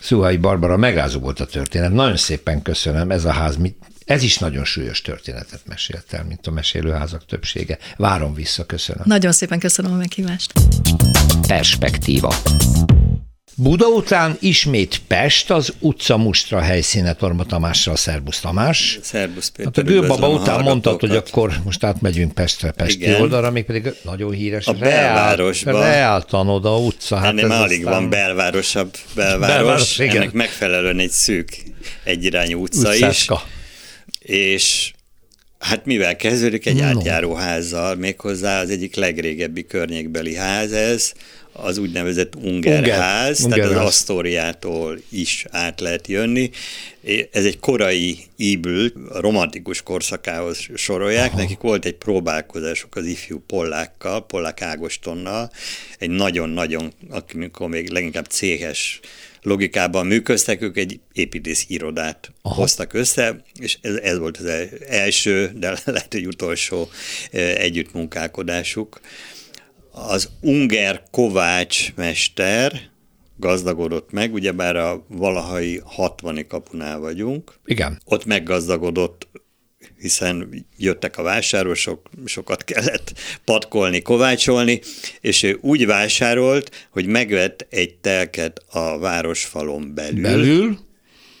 [0.00, 1.92] Szuhai Barbara, megrázó volt a történet.
[1.92, 3.10] Nagyon szépen köszönöm.
[3.10, 3.76] Ez a ház mit,
[4.08, 7.78] ez is nagyon súlyos történetet mesélt el, mint a mesélőházak többsége.
[7.96, 9.02] Várom vissza, köszönöm.
[9.06, 10.52] Nagyon szépen köszönöm a meghívást.
[11.46, 12.34] Perspektíva.
[13.56, 17.96] Buda után ismét Pest, az utca mustra helyszíne Torma Tamással.
[17.96, 18.98] Szerbusz Tamás.
[19.02, 19.72] Szerbusz Péter.
[19.74, 23.20] Hát a Gőbaba után mondtad, hogy akkor most átmegyünk Pestre, Pesti Igen.
[23.20, 24.66] oldalra, még pedig nagyon híres.
[24.66, 25.82] A belvárosba.
[25.82, 27.16] Reáltan oda utca.
[27.16, 28.00] Hát Ennél már alig aztán...
[28.00, 29.56] van belvárosabb belváros.
[29.56, 30.16] belváros igen.
[30.16, 31.62] Ennek megfelelően egy szűk
[32.04, 33.42] egyirányú utca Utcáska.
[33.46, 33.56] is.
[34.28, 34.92] És
[35.58, 36.82] Hát mivel kezdődik egy no.
[36.82, 41.12] átjáróházzal, méghozzá az egyik legrégebbi környékbeli ház ez,
[41.52, 46.50] az úgynevezett Ungerház, Unger, tehát az Asztóriától is át lehet jönni.
[47.32, 51.28] Ez egy korai íbül, a romantikus korszakához sorolják.
[51.28, 51.40] Aha.
[51.40, 55.50] Nekik volt egy próbálkozásuk az ifjú Pollákkal, Pollák Ágostonnal,
[55.98, 59.00] egy nagyon-nagyon, amikor még leginkább céhes
[59.42, 62.54] logikában működtek, ők egy építész irodát Aha.
[62.54, 64.50] hoztak össze, és ez, ez volt az
[64.88, 66.88] első, de lehet, hogy utolsó
[67.30, 69.00] együttmunkálkodásuk.
[69.90, 72.90] Az Unger Kovács mester
[73.36, 77.54] gazdagodott meg, ugyebár a valahai 60 kapunál vagyunk.
[77.64, 78.00] Igen.
[78.04, 79.27] Ott meggazdagodott
[80.00, 83.12] hiszen jöttek a vásárosok, sokat kellett
[83.44, 84.80] patkolni, kovácsolni,
[85.20, 90.22] és ő úgy vásárolt, hogy megvett egy telket a városfalon belül.
[90.22, 90.86] Belül?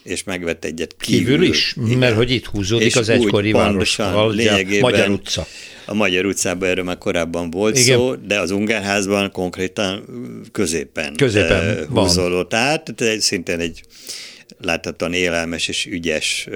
[0.08, 1.24] és megvett egyet kívül.
[1.24, 1.76] Kívül is?
[1.84, 1.98] Igen.
[1.98, 4.34] Mert hogy itt húzódik és az egykori városfal, a
[4.80, 5.46] Magyar utca.
[5.86, 7.98] A Magyar utcában erről már korábban volt Igen.
[7.98, 10.04] szó, de az Ungárházban konkrétan
[10.52, 13.82] középen, középen húzódott át, tehát szintén egy
[14.60, 16.48] láthatóan élelmes és ügyes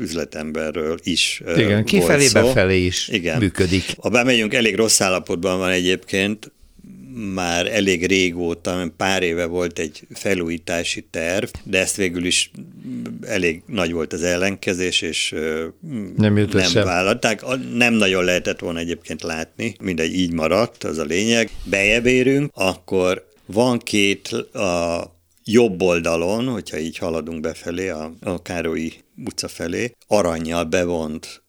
[0.00, 3.38] üzletemberről is Igen, kifelé, befelé is Igen.
[3.38, 3.84] működik.
[3.96, 6.52] Ha bemegyünk, elég rossz állapotban van egyébként,
[7.34, 12.50] már elég régóta, pár éve volt egy felújítási terv, de ezt végül is
[13.26, 15.34] elég nagy volt az ellenkezés, és
[16.16, 17.42] nem, nem vállalták.
[17.74, 21.50] Nem nagyon lehetett volna egyébként látni, mindegy, így maradt, az a lényeg.
[21.64, 25.19] Bejebb érünk, akkor van két a
[25.52, 28.92] jobb oldalon, hogyha így haladunk befelé, a, a Károlyi
[29.26, 31.42] utca felé, aranyjal bevont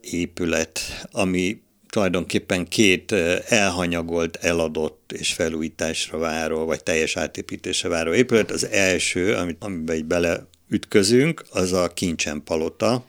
[0.00, 3.12] épület, ami tulajdonképpen két
[3.48, 8.50] elhanyagolt, eladott és felújításra váró, vagy teljes átépítésre váró épület.
[8.50, 13.04] Az első, amit, amiben így beleütközünk, az a Kincsen palota,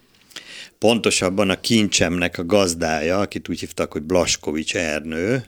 [0.77, 5.45] pontosabban a kincsemnek a gazdája, akit úgy hívtak, hogy Blaskovics Ernő,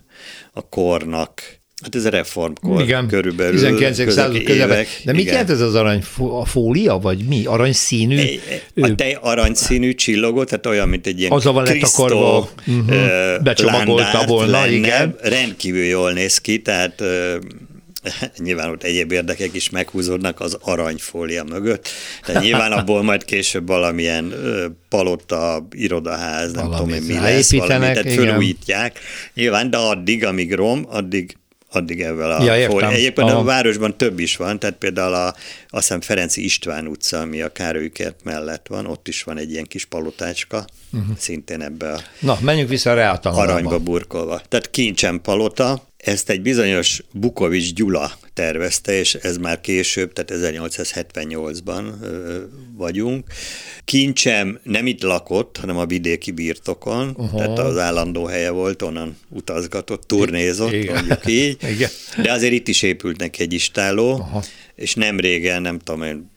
[0.52, 3.60] a kornak Hát ez a reformkor igen, körülbelül.
[3.60, 4.14] 19.
[4.14, 4.86] század közben.
[5.04, 7.46] De mit jelent ez az arany a fólia, vagy mi?
[7.46, 8.40] Aranyszínű?
[8.76, 14.26] A tej aranyszínű csillogó, tehát olyan, mint egy ilyen Az van lett akarva, uh-huh, becsomagolta
[14.26, 15.16] volna, lenne, igen.
[15.22, 17.04] Rendkívül jól néz ki, tehát
[18.44, 21.90] nyilván ott egyéb érdekek is meghúzódnak az aranyfólia mögött,
[22.26, 24.34] tehát nyilván abból majd később valamilyen
[24.90, 29.00] palota, irodaház, nem Valami tudom, mi lesz, valami, tehát fölújítják.
[29.34, 31.38] Nyilván, de addig, amíg rom, addig
[31.76, 32.90] addig ebben a ja, értem.
[32.90, 33.40] Egyébként Aha.
[33.40, 35.36] a városban több is van, tehát például a, azt
[35.70, 39.86] hiszem Ferenci István utca, ami a Károly-kert mellett van, ott is van egy ilyen kis
[39.86, 41.18] palotácska, uh-huh.
[41.18, 44.42] szintén ebbe a Na, menjünk vissza a aranyba burkolva.
[44.50, 51.84] Tehát kincsen palota, ezt egy bizonyos Bukovics Gyula tervezte, és ez már később, tehát 1878-ban
[52.76, 53.28] vagyunk.
[53.86, 57.38] Kincsem nem itt lakott, hanem a vidéki birtokon, uh-huh.
[57.38, 60.94] tehát az állandó helye volt, onnan utazgatott, turnézott, Igen.
[60.94, 61.58] mondjuk így.
[61.76, 61.90] Igen.
[62.22, 64.44] De azért itt is épült neki egy istáló, uh-huh.
[64.76, 66.30] és nem régen, nem tudom én,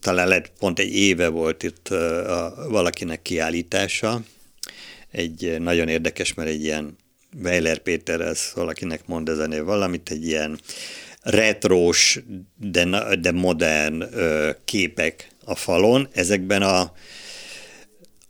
[0.00, 4.22] talán lehet pont egy éve volt itt a, valakinek kiállítása,
[5.10, 6.96] egy nagyon érdekes, mert egy ilyen
[7.42, 10.58] Weiler Péter, ez valakinek mond ezenél valamit, egy ilyen
[11.20, 12.18] retrós,
[12.60, 16.92] de, de modern ö, képek a falon, ezekben a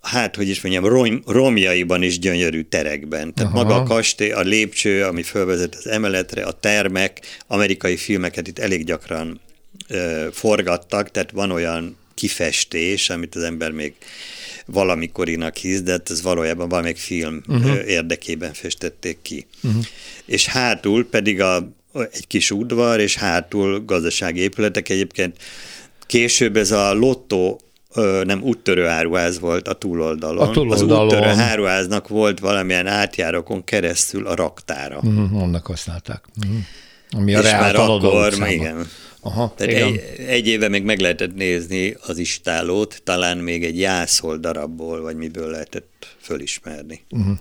[0.00, 3.34] hát, hogy is mondjam, rom, romjaiban is gyönyörű terekben.
[3.34, 3.62] Tehát Aha.
[3.62, 8.84] maga a kastély, a lépcső, ami fölvezet az emeletre, a termek, amerikai filmeket itt elég
[8.84, 9.40] gyakran
[9.88, 13.94] ö, forgattak, tehát van olyan kifestés, amit az ember még
[14.66, 17.88] valamikorinak hisz, de hát ez valójában valamelyik film uh-huh.
[17.88, 19.46] érdekében festették ki.
[19.62, 19.84] Uh-huh.
[20.24, 24.88] És hátul pedig a, egy kis udvar, és hátul gazdasági épületek.
[24.88, 25.36] Egyébként
[26.06, 27.60] később ez a lottó
[28.24, 30.48] nem úttörő áruház volt a túloldalon.
[30.48, 31.00] A túloldalon.
[31.00, 34.96] Az úttörő áruháznak volt valamilyen átjárokon keresztül a raktára.
[34.96, 36.24] Uh-huh, annak használták.
[36.44, 36.56] Uh-huh.
[37.10, 38.86] Ami a és már akkor, igen.
[39.24, 39.88] Aha, Tehát igen.
[39.88, 45.16] Egy, egy éve még meg lehetett nézni az istálót, talán még egy jászol darabból, vagy
[45.16, 47.04] miből lehetett fölismerni.
[47.10, 47.36] Uh-huh.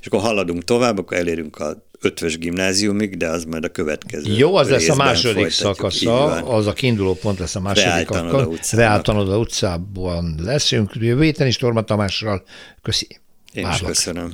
[0.00, 4.54] És akkor haladunk tovább, akkor elérünk a ötvös gimnáziumig, de az majd a következő Jó,
[4.54, 8.76] az lesz a második szakasza, az a kiinduló pont lesz a második szakasza.
[8.76, 10.90] Reáltanoda utcában leszünk.
[10.94, 12.42] Jövő héten is Torma Tamással.
[12.82, 13.06] Köszi.
[13.52, 13.80] Én Várlak.
[13.80, 14.32] is köszönöm.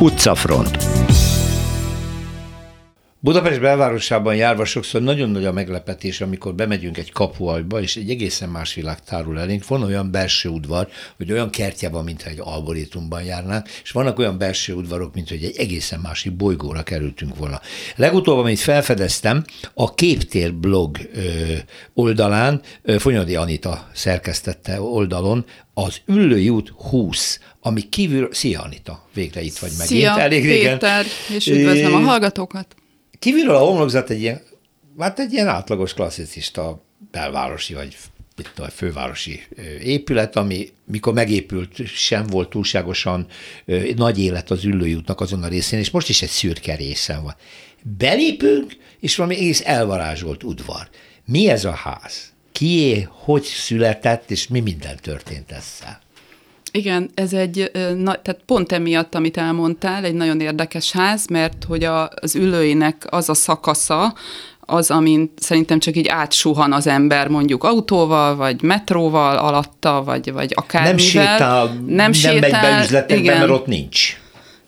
[0.00, 0.76] Utcafront.
[3.24, 8.48] Budapest belvárosában járva sokszor nagyon nagy a meglepetés, amikor bemegyünk egy kapuajba, és egy egészen
[8.48, 9.66] más világ tárul elénk.
[9.66, 14.38] Van olyan belső udvar, hogy olyan kertje van, mintha egy algoritmusban járnánk, és vannak olyan
[14.38, 17.60] belső udvarok, mint hogy egy egészen másik bolygóra kerültünk volna.
[17.96, 20.98] Legutóbb, amit felfedeztem, a Képtér blog
[21.94, 22.60] oldalán,
[22.98, 28.28] Fonyodi Anita szerkesztette oldalon, az Üllői út 20, ami kívül...
[28.32, 30.00] Szia Anita, végre itt vagy megint.
[30.00, 31.06] Szia, Elég Péter, régen.
[31.36, 32.76] és üdvözlöm a hallgatókat.
[33.22, 34.42] Kívülről a homlokzat egy ilyen,
[34.98, 37.96] hát egy ilyen átlagos klasszicista belvárosi vagy
[38.36, 39.42] itt a fővárosi
[39.82, 43.26] épület, ami mikor megépült, sem volt túlságosan
[43.96, 47.34] nagy élet az Üllői útnak azon a részén, és most is egy szürke részen van.
[47.98, 50.88] Belépünk, és valami egész elvarázsolt udvar.
[51.24, 52.32] Mi ez a ház?
[52.52, 56.00] Kié, hogy született, és mi minden történt ezzel?
[56.72, 61.84] Igen, ez egy, na, tehát pont emiatt, amit elmondtál, egy nagyon érdekes ház, mert hogy
[61.84, 64.14] a, az ülőinek az a szakasza,
[64.60, 70.52] az, amin szerintem csak így átsuhan az ember mondjuk autóval, vagy metróval alatta, vagy, vagy
[70.54, 70.94] akármivel.
[70.94, 73.38] Nem sétál, nem, nem sétál, megy be üzletekbe, igen.
[73.38, 74.21] mert ott nincs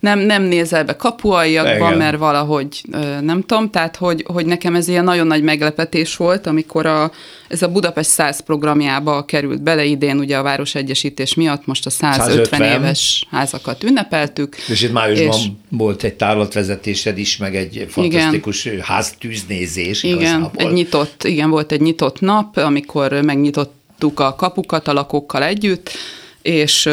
[0.05, 2.83] nem, nem nézel be kapuaiakba, mert valahogy
[3.21, 7.11] nem tudom, tehát hogy, hogy nekem ez ilyen nagyon nagy meglepetés volt, amikor a,
[7.49, 12.37] ez a Budapest 100 programjába került bele idén, ugye a Városegyesítés miatt most a 150,
[12.37, 12.81] 150.
[12.81, 14.57] éves házakat ünnepeltük.
[14.69, 20.03] És itt májusban és, volt egy tárlatvezetésed is, meg egy fantasztikus igen, háztűznézés.
[20.03, 20.51] Igen, igazából.
[20.67, 25.91] egy nyitott, igen, volt egy nyitott nap, amikor megnyitottuk a kapukat a lakókkal együtt,
[26.43, 26.89] és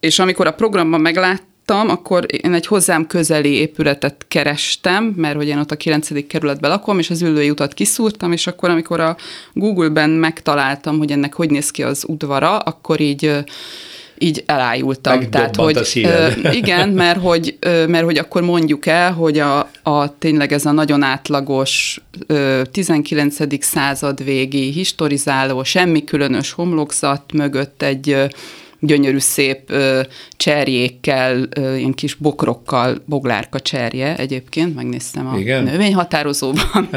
[0.00, 5.48] és amikor a programban meglát, laktam, akkor én egy hozzám közeli épületet kerestem, mert hogy
[5.48, 6.26] én ott a 9.
[6.26, 9.16] kerületben lakom, és az ülői utat kiszúrtam, és akkor, amikor a
[9.52, 13.44] Google-ben megtaláltam, hogy ennek hogy néz ki az udvara, akkor így
[14.18, 15.30] így elájultam.
[15.30, 20.18] Tehát, hogy ö, igen, mert hogy, ö, mert hogy akkor mondjuk el, hogy a, a
[20.18, 23.64] tényleg ez a nagyon átlagos ö, 19.
[23.64, 28.28] század végi historizáló, semmi különös homlokzat mögött egy
[28.80, 29.72] gyönyörű szép
[30.30, 35.62] cserjékkel, ilyen kis bokrokkal, boglárka cserje egyébként, megnéztem a Igen?
[35.62, 36.88] növényhatározóban,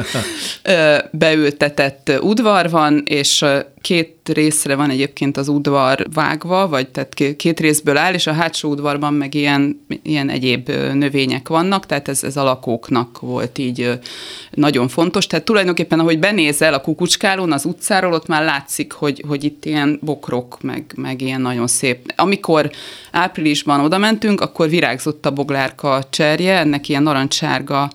[1.11, 3.45] beültetett udvar van, és
[3.81, 8.69] két részre van egyébként az udvar vágva, vagy tehát két részből áll, és a hátsó
[8.69, 13.99] udvarban meg ilyen, ilyen egyéb növények vannak, tehát ez, ez a lakóknak volt így
[14.51, 15.27] nagyon fontos.
[15.27, 19.99] Tehát tulajdonképpen, ahogy benézel a kukucskálón, az utcáról, ott már látszik, hogy, hogy itt ilyen
[20.01, 22.13] bokrok, meg, meg ilyen nagyon szép.
[22.15, 22.71] Amikor
[23.11, 27.89] áprilisban oda mentünk, akkor virágzott a boglárka cserje, ennek ilyen narancssárga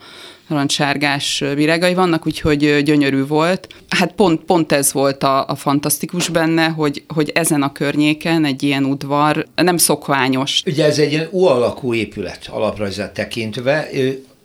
[0.48, 3.66] narancssárgás virágai vannak, úgyhogy gyönyörű volt.
[3.88, 8.62] Hát pont, pont ez volt a, a fantasztikus benne, hogy, hogy ezen a környéken egy
[8.62, 10.62] ilyen udvar nem szokványos.
[10.66, 13.88] Ugye ez egy ilyen U alakú épület alaprajzát tekintve.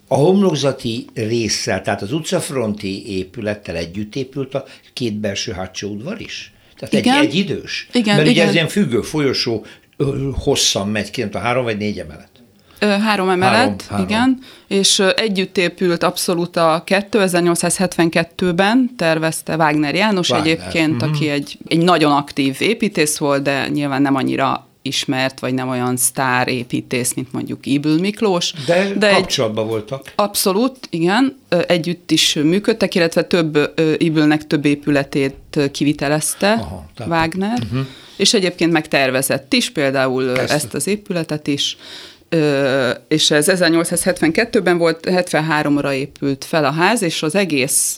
[0.08, 6.52] A homlokzati résszel, tehát az utcafronti épülettel együtt épült a két belső hátsó udvar is?
[6.78, 7.18] Tehát igen.
[7.18, 7.88] Egy, egy idős?
[7.92, 8.42] Igen, Mert igen.
[8.42, 9.66] ugye ez ilyen függő folyosó
[10.32, 12.29] hosszan megy ki, a három vagy négy emelet.
[12.80, 14.06] Három emelet, három, három.
[14.06, 14.38] igen,
[14.68, 20.46] és együtt épült abszolút a 2872-ben tervezte Wagner János Wagner.
[20.46, 21.12] egyébként, mm-hmm.
[21.12, 25.96] aki egy, egy nagyon aktív építész volt, de nyilván nem annyira ismert, vagy nem olyan
[25.96, 28.52] sztár építész, mint mondjuk Ibül Miklós.
[28.66, 30.12] De, de kapcsolatban egy, voltak.
[30.14, 31.38] Abszolút, igen.
[31.66, 37.86] Együtt is működtek, illetve több Ibülnek több épületét kivitelezte Aha, Wagner, uh-huh.
[38.16, 40.54] és egyébként megtervezett is, például Persze.
[40.54, 41.76] ezt az épületet is
[43.08, 47.96] és ez 1872-ben volt, 73-ra épült fel a ház, és az egész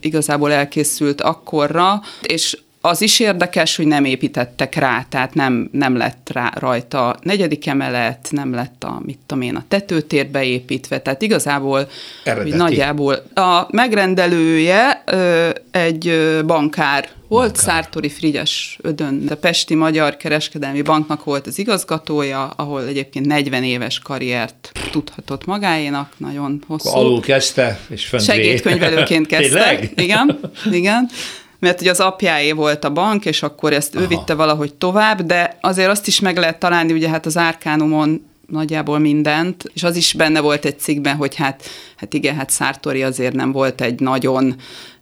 [0.00, 6.30] igazából elkészült akkorra, és az is érdekes, hogy nem építettek rá, tehát nem, nem lett
[6.32, 11.88] rá rajta negyedik emelet, nem lett a, mit tudom én, a tetőtér beépítve, tehát igazából
[12.24, 16.04] hogy nagyjából a megrendelője ö, egy
[16.46, 17.64] bankár volt, bankár.
[17.64, 23.98] Szártori Frigyes Ödön, de Pesti Magyar Kereskedelmi Banknak volt az igazgatója, ahol egyébként 40 éves
[23.98, 26.88] karriert tudhatott magáénak, nagyon hosszú.
[26.88, 29.78] Alul kezdte, és Segédkönyvelőként kezdte.
[29.96, 31.10] Igen, igen
[31.58, 34.04] mert ugye az apjáé volt a bank, és akkor ezt Aha.
[34.04, 38.26] ő vitte valahogy tovább, de azért azt is meg lehet találni, ugye hát az Árkánumon
[38.46, 43.02] nagyjából mindent, és az is benne volt egy cikkben, hogy hát, hát igen, hát Szártori
[43.02, 44.54] azért nem volt egy nagyon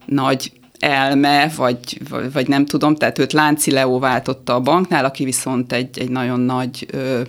[0.04, 2.00] nagy elme, vagy,
[2.32, 6.40] vagy nem tudom, tehát őt Lánci Leó váltotta a banknál, aki viszont egy, egy nagyon
[6.40, 7.20] nagy ö,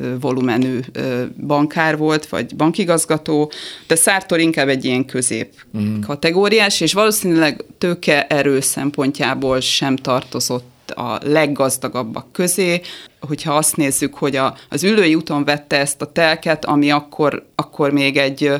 [0.00, 3.52] ö, volumenű ö, bankár volt, vagy bankigazgató,
[3.86, 6.00] de Szártor inkább egy ilyen közép mm.
[6.00, 12.80] kategóriás, és valószínűleg tőke erő szempontjából sem tartozott a leggazdagabbak közé.
[13.20, 17.90] Hogyha azt nézzük, hogy a, az ülői úton vette ezt a telket, ami akkor, akkor
[17.90, 18.52] még egy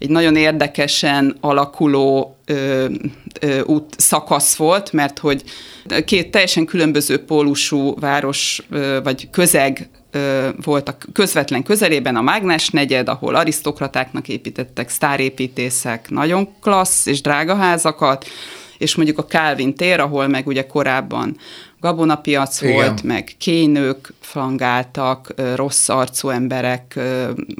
[0.00, 2.86] egy nagyon érdekesen alakuló ö,
[3.40, 5.42] ö, út szakasz volt, mert hogy
[6.04, 9.88] két teljesen különböző pólusú város ö, vagy közeg
[10.64, 17.54] volt a közvetlen közelében a Mágnás negyed, ahol arisztokratáknak építettek sztárépítészek nagyon klassz és drága
[17.54, 18.26] házakat,
[18.78, 21.36] és mondjuk a Calvin tér, ahol meg ugye korábban
[21.80, 22.74] gabonapiac Igen.
[22.74, 26.98] volt, meg kényők flangáltak, rossz arcú emberek,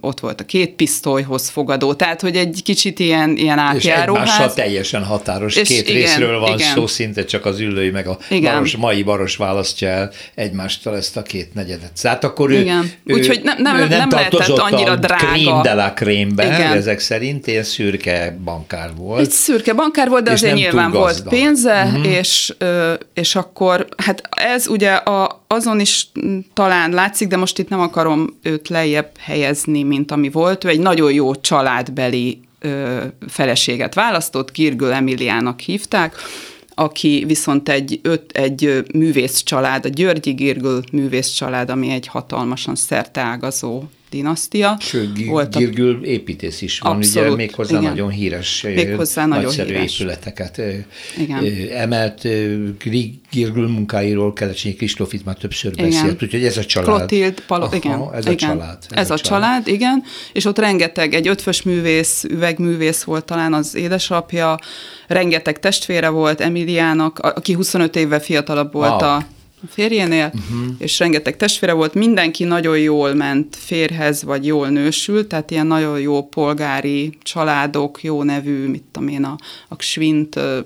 [0.01, 4.27] ott volt a két pisztolyhoz fogadó, tehát hogy egy kicsit ilyen, ilyen átjáróház.
[4.27, 6.75] És egymással teljesen határos, és két igen, részről van igen.
[6.75, 11.23] szó, szinte csak az ülői, meg a baros, mai baros választja el egymástól ezt a
[11.23, 12.01] két negyedet.
[12.03, 12.91] Tehát akkor igen.
[13.05, 15.27] ő, Úgyhogy nem, nem, ő nem, nem lehetett annyira drága.
[15.33, 19.21] Krém de la krémbe, ezek szerint ilyen szürke bankár volt.
[19.21, 22.07] Egy szürke bankár volt, de azért nyilván volt pénze, uh-huh.
[22.07, 22.55] és,
[23.15, 26.09] és akkor hát ez ugye a, azon is
[26.53, 30.65] talán látszik, de most itt nem akarom őt lejjebb helyezni, mint ami volt.
[30.65, 36.15] Ő egy nagyon jó családbeli ö, feleséget választott, Kirgő Emiliának hívták,
[36.75, 42.75] aki viszont egy, öt, egy művész család, a Györgyi Girgül művész család, ami egy hatalmasan
[42.75, 44.77] szerteágazó dinasztia.
[44.81, 47.91] Sőt, volt Girgül építész is van, Abszolút, ugye méghozzá igen.
[47.91, 50.01] nagyon híres, méghozzá nagyszerű nagyon híres.
[50.01, 50.61] épületeket
[51.19, 51.45] igen.
[51.73, 52.29] emelt.
[53.31, 55.91] Girgül munkáiról Kelecsényi Kristóf itt már többször igen.
[55.91, 56.97] beszélt, úgyhogy ez a család.
[56.97, 58.15] Klotild, Palo, Aha, igen.
[58.15, 58.35] Ez igen.
[58.35, 58.79] a család.
[58.89, 59.43] Ez, ez a, a család.
[59.43, 60.03] család, igen.
[60.33, 64.59] És ott rengeteg, egy ötvös művész, üvegművész volt talán az édesapja,
[65.07, 69.11] rengeteg testvére volt Emiliának, aki 25 évvel fiatalabb volt wow.
[69.11, 69.27] a
[69.69, 70.75] férjénél, uh-huh.
[70.79, 76.01] és rengeteg testvére volt, mindenki nagyon jól ment férhez, vagy jól nősült, tehát ilyen nagyon
[76.01, 79.37] jó polgári családok, jó nevű, mit tudom én, a,
[79.69, 80.61] a Schwint ö,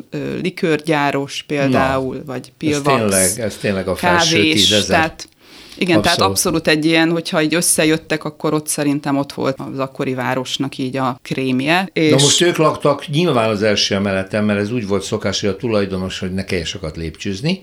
[1.47, 3.03] például, Na, vagy Pilvax.
[3.03, 4.97] Ez tényleg, ez tényleg a felső tízezer.
[4.97, 5.29] Tehát,
[5.77, 6.17] igen, abszolút.
[6.17, 10.79] tehát abszolút egy ilyen, hogyha így összejöttek, akkor ott szerintem ott volt az akkori városnak
[10.79, 11.89] így a krémje.
[11.93, 12.11] És...
[12.11, 15.57] Na most ők laktak nyilván az első emeleten, mert ez úgy volt szokás, hogy a
[15.57, 17.61] tulajdonos, hogy ne kelljen sokat lépcsőzni,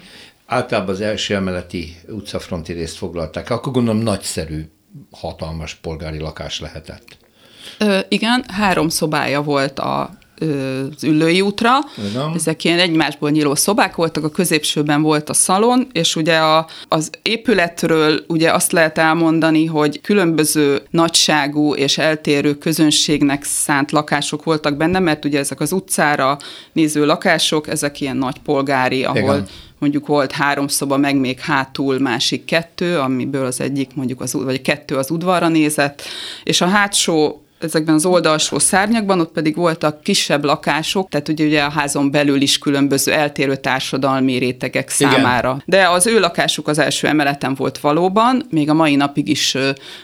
[0.51, 3.49] általában az első emeleti utcafronti részt foglalták.
[3.49, 4.69] Akkor gondolom nagyszerű,
[5.11, 7.17] hatalmas polgári lakás lehetett.
[7.77, 10.09] Ö, igen, három szobája volt a
[10.41, 11.69] az ülői útra.
[12.09, 12.31] Igen.
[12.35, 17.09] Ezek ilyen egymásból nyíló szobák voltak, a középsőben volt a szalon, és ugye a, az
[17.21, 24.99] épületről ugye azt lehet elmondani, hogy különböző nagyságú és eltérő közönségnek szánt lakások voltak benne,
[24.99, 26.37] mert ugye ezek az utcára
[26.73, 29.47] néző lakások, ezek ilyen nagy polgári, ahol Igen
[29.81, 34.61] mondjuk volt három szoba, meg még hátul másik kettő, amiből az egyik mondjuk az, vagy
[34.61, 36.01] kettő az udvarra nézett,
[36.43, 41.63] és a hátsó ezekben az oldalsó szárnyakban, ott pedig voltak kisebb lakások, tehát ugye, ugye
[41.63, 45.49] a házon belül is különböző eltérő társadalmi rétegek számára.
[45.49, 45.63] Igen.
[45.65, 49.57] De az ő lakásuk az első emeleten volt valóban, még a mai napig is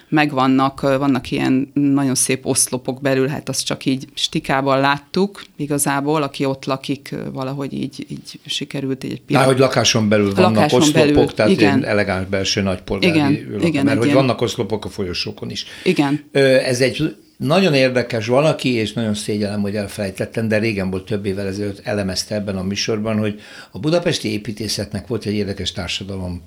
[0.09, 6.45] megvannak, vannak ilyen nagyon szép oszlopok belül, hát azt csak így stikával láttuk igazából, aki
[6.45, 9.49] ott lakik, valahogy így, így sikerült egy pillanat.
[9.49, 11.85] hogy lakáson belül vannak lakáson oszlopok, belül, tehát igen.
[11.85, 14.17] elegáns belső nagypolgári igen, lakás, igen, mert hogy ilyen...
[14.17, 15.65] vannak oszlopok a folyosókon is.
[15.83, 16.23] Igen.
[16.31, 21.47] Ez egy nagyon érdekes valaki, és nagyon szégyellem, hogy elfelejtettem, de régen volt több évvel
[21.47, 23.39] ezelőtt elemezte ebben a műsorban, hogy
[23.71, 26.41] a budapesti építészetnek volt egy érdekes társadalom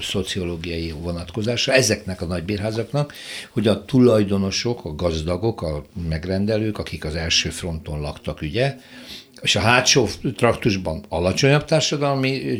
[0.00, 3.12] szociológiai vonatkozása, ezeknek a nagybírházaknak,
[3.50, 8.76] hogy a tulajdonosok, a gazdagok, a megrendelők, akik az első fronton laktak, ugye,
[9.42, 12.58] és a hátsó traktusban alacsonyabb társadalmi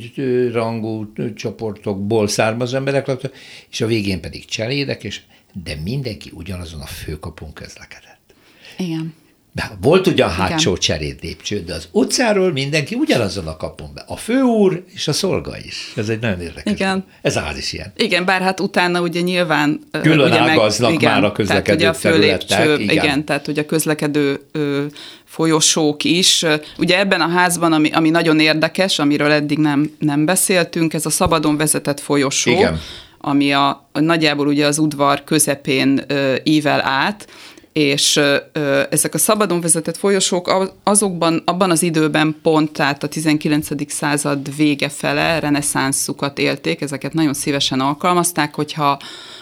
[0.52, 3.32] rangú csoportokból származó emberek laktak,
[3.70, 5.20] és a végén pedig cselédek, és
[5.52, 8.34] de mindenki ugyanazon a főkapun közlekedett.
[8.76, 9.14] Igen.
[9.52, 14.04] De volt ugye a hátsó cserét lépcső, de az utcáról mindenki ugyanazon a kapun be.
[14.06, 15.92] A főúr és a szolga is.
[15.96, 16.72] Ez egy nagyon érdekes.
[16.72, 17.04] Igen.
[17.22, 17.92] Ez az is ilyen.
[17.96, 19.80] Igen, bár hát utána ugye nyilván...
[20.02, 22.78] Külön ugye ágaznak meg, igen, már a közlekedő tehát, ugye a területek.
[22.78, 23.04] Igen.
[23.04, 24.84] igen, tehát ugye a közlekedő ö,
[25.24, 26.44] folyosók is.
[26.78, 31.10] Ugye ebben a házban, ami, ami nagyon érdekes, amiről eddig nem, nem beszéltünk, ez a
[31.10, 32.50] szabadon vezetett folyosó.
[32.50, 32.80] Igen
[33.28, 37.26] ami a, a nagyjából ugye az udvar közepén ö, ível át,
[37.72, 43.92] és ö, ezek a szabadon vezetett folyosók azokban, abban az időben pont, tehát a 19.
[43.92, 48.98] század vége fele reneszánszukat élték, ezeket nagyon szívesen alkalmazták, hogyha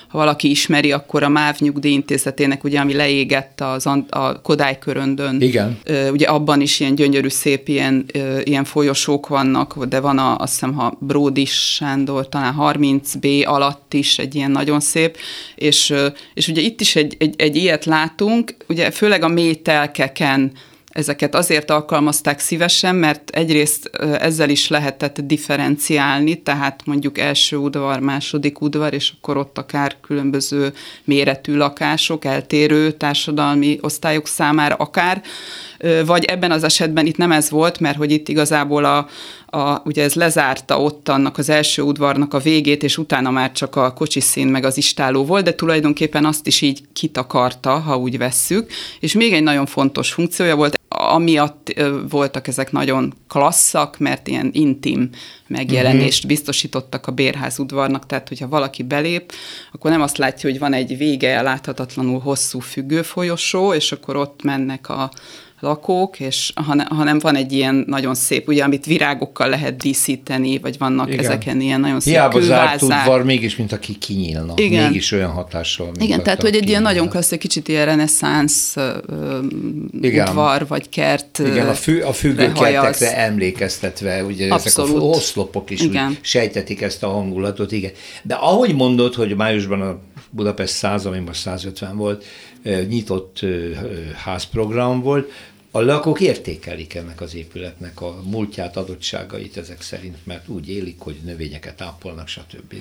[0.09, 5.41] ha valaki ismeri, akkor a MÁV nyugdíjintézetének, ugye, ami leégett az, a Kodály köröndön.
[5.41, 5.79] Igen.
[6.11, 8.07] Ugye abban is ilyen gyönyörű, szép ilyen,
[8.43, 14.19] ilyen folyosók vannak, de van a, azt hiszem, ha Bródis Sándor, talán 30B alatt is
[14.19, 15.17] egy ilyen nagyon szép,
[15.55, 15.95] és,
[16.35, 20.53] és ugye itt is egy, egy, egy ilyet látunk, ugye főleg a mély telkeken
[20.97, 23.91] ezeket azért alkalmazták szívesen, mert egyrészt
[24.21, 30.73] ezzel is lehetett differenciálni, tehát mondjuk első udvar, második udvar, és akkor ott akár különböző
[31.05, 35.23] méretű lakások, eltérő társadalmi osztályok számára akár,
[36.07, 39.09] vagy ebben az esetben itt nem ez volt, mert hogy itt igazából a,
[39.57, 43.77] a, ugye ez lezárta ott annak az első udvarnak a végét, és utána már csak
[43.77, 48.73] a kocsiszín meg az istáló volt, de tulajdonképpen azt is így kitakarta, ha úgy vesszük.
[49.01, 55.11] És még egy nagyon fontos funkciója volt, amiatt voltak ezek nagyon klasszak, mert ilyen intim
[55.47, 56.31] megjelenést uh-huh.
[56.31, 59.33] biztosítottak a bérház udvarnak, tehát hogyha valaki belép,
[59.73, 64.43] akkor nem azt látja, hogy van egy vége láthatatlanul hosszú függő folyosó, és akkor ott
[64.43, 65.11] mennek a,
[65.61, 70.79] lakók, és hanem, hanem van egy ilyen nagyon szép, ugye, amit virágokkal lehet díszíteni, vagy
[70.79, 71.25] vannak Igen.
[71.25, 74.53] ezeken ilyen nagyon szép Hiába zárt udvar, mégis, mint aki kinyílna.
[74.57, 74.85] Igen.
[74.87, 75.91] Mégis olyan hatással.
[76.01, 78.77] Igen, tehát, hogy egy ilyen nagyon klassz, egy kicsit ilyen reneszánsz
[80.01, 80.29] Igen.
[80.29, 81.39] udvar, vagy kert.
[81.39, 84.91] Igen, a, fü, a függőkertekre emlékeztetve, ugye Abszolút.
[84.91, 86.09] ezek a oszlopok is Igen.
[86.09, 87.91] úgy sejtetik ezt a hangulatot, igen.
[88.23, 89.99] De ahogy mondod, hogy májusban a
[90.31, 92.25] Budapest 100, ami most 150 volt,
[92.89, 93.41] nyitott
[94.15, 95.31] házprogram volt,
[95.77, 101.17] a lakók értékelik ennek az épületnek a múltját, adottságait ezek szerint, mert úgy élik, hogy
[101.25, 102.75] növényeket ápolnak, stb.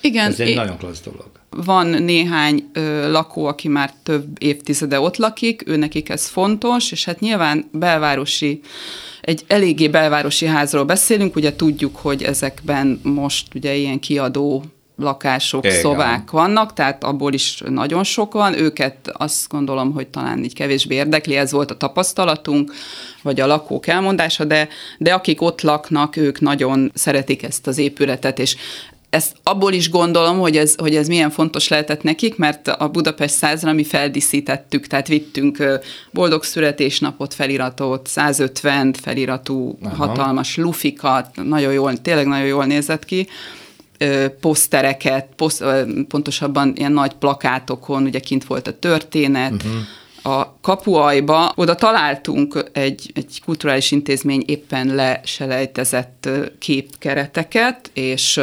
[0.00, 0.30] Igen.
[0.30, 1.30] Ez egy é- nagyon klassz dolog.
[1.50, 7.04] Van néhány ö, lakó, aki már több évtizede ott lakik, ő nekik ez fontos, és
[7.04, 8.60] hát nyilván belvárosi
[9.20, 14.64] egy eléggé belvárosi házról beszélünk, ugye tudjuk, hogy ezekben most ugye ilyen kiadó
[14.96, 15.80] lakások, Igen.
[15.80, 18.58] szobák vannak, tehát abból is nagyon sok van.
[18.58, 22.72] Őket azt gondolom, hogy talán így kevésbé érdekli, ez volt a tapasztalatunk,
[23.22, 24.68] vagy a lakók elmondása, de,
[24.98, 28.56] de akik ott laknak, ők nagyon szeretik ezt az épületet, és
[29.14, 33.34] ezt abból is gondolom, hogy ez, hogy ez milyen fontos lehetett nekik, mert a Budapest
[33.34, 35.80] százra mi feldíszítettük, tehát vittünk
[36.10, 39.94] boldog születésnapot, feliratot, 150 feliratú Aha.
[39.94, 43.28] hatalmas lufikat, nagyon jól, tényleg nagyon jól nézett ki,
[44.40, 45.64] posztereket, poszt,
[46.08, 49.72] pontosabban ilyen nagy plakátokon, ugye kint volt a történet, uh-huh
[50.24, 58.40] a kapuajba, oda találtunk egy, egy kulturális intézmény éppen leselejtezett képkereteket, és,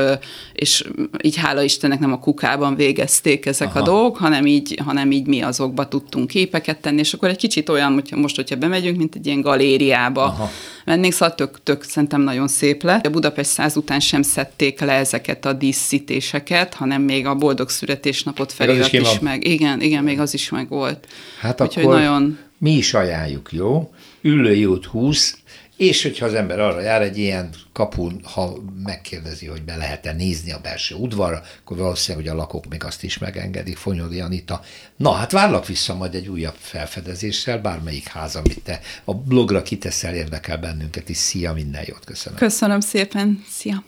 [0.54, 0.86] és
[1.22, 3.80] így hála Istennek nem a kukában végezték ezek Aha.
[3.80, 7.70] a dolgok, hanem így, hanem így mi azokba tudtunk képeket tenni, és akkor egy kicsit
[7.70, 10.50] olyan, hogyha most, hogyha bemegyünk, mint egy ilyen galériába Aha.
[10.86, 13.06] mennénk, szóval tök, tök szerintem nagyon szép lett.
[13.06, 18.52] A Budapest száz után sem szedték le ezeket a díszítéseket, hanem még a boldog születésnapot
[18.52, 19.48] felirat is, is meg.
[19.48, 21.08] Igen, igen, még az is meg volt.
[21.40, 22.11] Hát Úgyhogy nagyon...
[22.58, 23.94] mi is ajánljuk, jó?
[24.22, 25.38] Üllői út 20,
[25.78, 30.52] és hogyha az ember arra jár egy ilyen kapun, ha megkérdezi, hogy be lehet-e nézni
[30.52, 34.62] a belső udvarra, akkor valószínűleg, hogy a lakók még azt is megengedik, Fonyodi Anita.
[34.96, 40.16] Na, hát várlak vissza majd egy újabb felfedezéssel, bármelyik ház, amit te a blogra kiteszel,
[40.16, 41.18] érdekel bennünket is.
[41.18, 42.38] Szia, minden jót, köszönöm.
[42.38, 43.84] Köszönöm szépen, szia.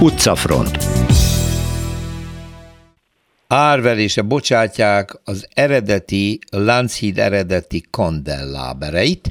[0.00, 0.78] Utcafront
[3.48, 9.30] árverése bocsátják az eredeti, Lánchíd eredeti kandellábereit,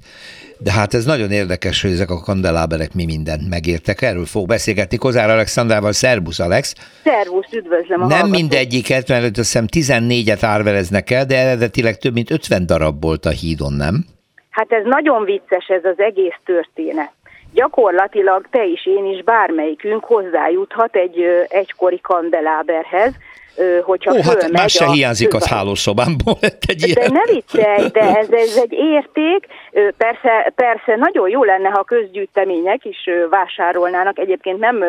[0.57, 4.01] de hát ez nagyon érdekes, hogy ezek a kandeláberek mi mindent megértek.
[4.01, 5.91] Erről fog beszélgetni Kozár Alexandrával.
[5.91, 6.76] Szervusz, Alex!
[7.03, 8.32] Szervusz, üdvözlöm a Nem hallgatók.
[8.32, 13.30] mindegyiket, mert azt hiszem 14-et árvereznek el, de eredetileg több mint 50 darab volt a
[13.30, 14.05] hídon, nem?
[14.49, 17.11] Hát ez nagyon vicces ez az egész történet.
[17.53, 23.13] Gyakorlatilag te is, én is, bármelyikünk hozzájuthat egy egykori kandeláberhez,
[23.83, 26.37] hogyha Ó, hát más se hiányzik az hálószobámból.
[26.67, 27.11] Egy de ilyen.
[27.11, 29.47] ne viccelj, de ez, ez egy érték.
[29.97, 34.19] Persze, persze nagyon jó lenne, ha a közgyűjtemények is vásárolnának.
[34.19, 34.83] Egyébként nem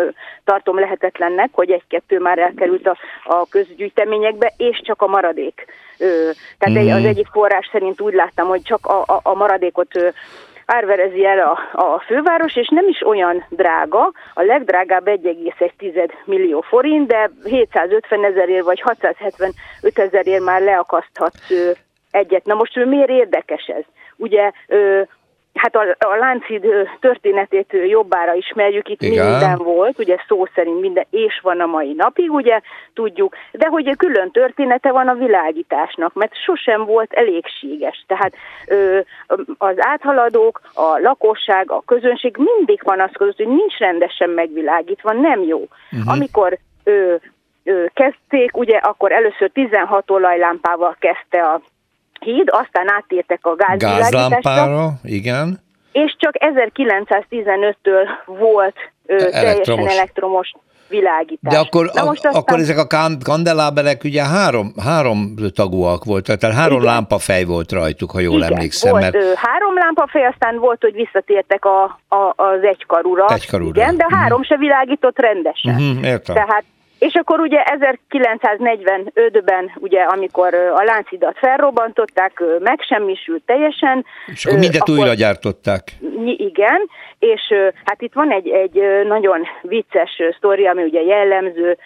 [0.45, 5.65] tartom lehetetlennek, hogy egy-kettő már elkerült a, a közgyűjteményekbe, és csak a maradék.
[6.59, 6.91] Tehát mm.
[6.91, 10.15] az egyik forrás szerint úgy láttam, hogy csak a, a, a maradékot
[10.67, 17.07] árverezi el a, a főváros, és nem is olyan drága, a legdrágább 1,1 millió forint,
[17.07, 21.53] de 750 ezerért vagy 675 ezerért már leakaszthatsz
[22.11, 22.45] egyet.
[22.45, 23.85] Na most miért érdekes ez?
[24.17, 24.53] Ugye
[25.57, 26.67] hát a, a Láncid
[27.01, 29.31] történetét jobbára ismerjük, itt Igen.
[29.31, 32.61] minden volt, ugye szó szerint minden, és van a mai napig, ugye
[32.95, 38.05] tudjuk, de hogy külön története van a világításnak, mert sosem volt elégséges.
[38.07, 38.35] Tehát
[38.67, 38.99] ö,
[39.59, 45.59] az áthaladók, a lakosság, a közönség mindig panaszkodott, hogy nincs rendesen megvilágítva, nem jó.
[45.93, 46.13] Uh-huh.
[46.13, 47.15] Amikor ö,
[47.95, 51.61] kezdték, ugye akkor először 16 olajlámpával kezdte a
[52.27, 54.19] híd, aztán áttértek a gázvilágításra.
[54.19, 55.61] Gázlámpára, igen.
[55.93, 60.53] És csak 1915-től volt ö, teljesen elektromos
[60.89, 61.53] világítás.
[61.53, 62.43] De akkor, a, most aztán...
[62.43, 62.87] akkor ezek a
[63.25, 66.93] kandeláberek ugye három, három tagúak voltak, tehát három Igen.
[66.93, 68.91] lámpafej volt rajtuk, ha jól Igen, emlékszem.
[68.91, 69.35] Volt mert...
[69.35, 73.27] három lámpafej, aztán volt, hogy visszatértek a, a, az egykarúra.
[73.29, 73.81] Egykarúra.
[73.81, 75.75] Igen, de három se világított rendesen.
[75.75, 76.35] Uh-huh, értem.
[76.35, 76.65] Tehát
[76.99, 84.05] és akkor ugye 1945-ben, ugye, amikor a láncidat felrobbantották, megsemmisült teljesen.
[84.27, 85.83] És akkor mindet akkor, újra gyártották.
[86.37, 86.89] Igen,
[87.19, 87.43] és
[87.85, 91.79] hát itt van egy, egy nagyon vicces sztori, ami ugye jellemző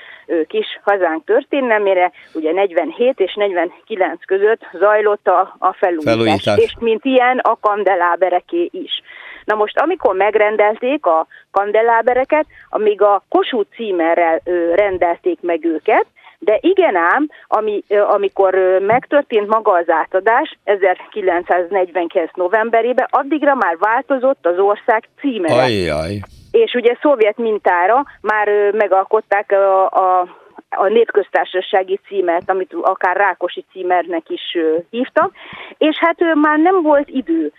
[0.46, 7.04] kis hazánk történelmére, ugye 47 és 49 között zajlott a, a felújítás, felújítás, és mint
[7.04, 9.02] ilyen a kandelábereké is.
[9.44, 14.40] Na most, amikor megrendelték a kandelábereket, amíg a Kossuth címerrel
[14.74, 16.06] rendelték meg őket,
[16.42, 22.30] de igen ám, ami, amikor megtörtént maga az átadás 1949.
[22.34, 25.62] novemberében, addigra már változott az ország címere.
[25.62, 26.18] Ajjaj.
[26.50, 30.38] És ugye szovjet mintára már megalkották a, a
[30.76, 34.56] a népköztársasági címert, amit akár Rákosi címernek is
[34.90, 35.32] hívtak,
[35.78, 37.52] és hát ő már nem volt idő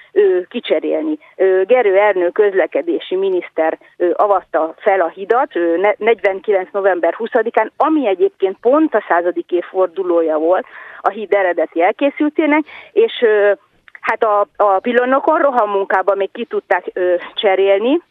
[0.49, 1.17] kicserélni.
[1.63, 3.77] Gerő Ernő közlekedési miniszter
[4.13, 5.53] avatta fel a hidat
[5.97, 6.69] 49.
[6.71, 10.65] november 20-án, ami egyébként pont a századik évfordulója volt
[11.01, 13.25] a híd eredeti elkészültének, és
[14.01, 16.91] hát a, a pillanokon rohammunkában még ki tudták
[17.35, 18.01] cserélni,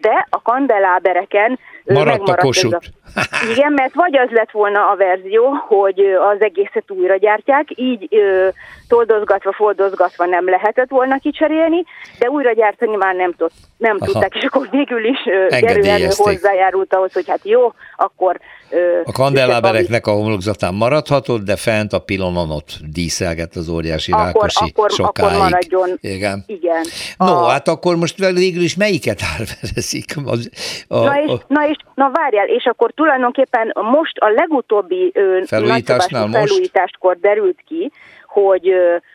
[0.00, 2.74] de a kandelábereken Maradt a kosut.
[2.74, 2.80] A...
[3.52, 6.00] Igen, mert vagy az lett volna a verzió, hogy
[6.32, 8.48] az egészet újra gyártják, így ö,
[8.88, 11.84] toldozgatva, fordozgatva nem lehetett volna kicserélni,
[12.18, 15.18] de újra gyártani már nem, tud, nem tudták, és akkor végül is
[15.60, 18.40] Gerő hozzájárult ahhoz, hogy hát jó, akkor...
[18.70, 24.24] Ö, a kandelábereknek a homlokzatán maradhatott, de fent a pilonon ott díszelgett az óriási akkor,
[24.24, 25.28] rákosi akkor, sokáig.
[25.28, 25.88] Akkor maradjon.
[26.00, 26.44] Igen.
[26.46, 26.84] Igen.
[27.18, 27.48] No, a...
[27.48, 30.14] hát akkor most végül is melyiket árverezik?
[30.24, 30.50] Az,
[30.88, 31.40] a, na, és, a...
[31.46, 35.12] na és na várjál, és akkor tulajdonképpen most a legutóbbi
[35.46, 36.38] felújításnál most?
[36.38, 37.90] felújításkor derült ki,
[38.26, 38.74] hogy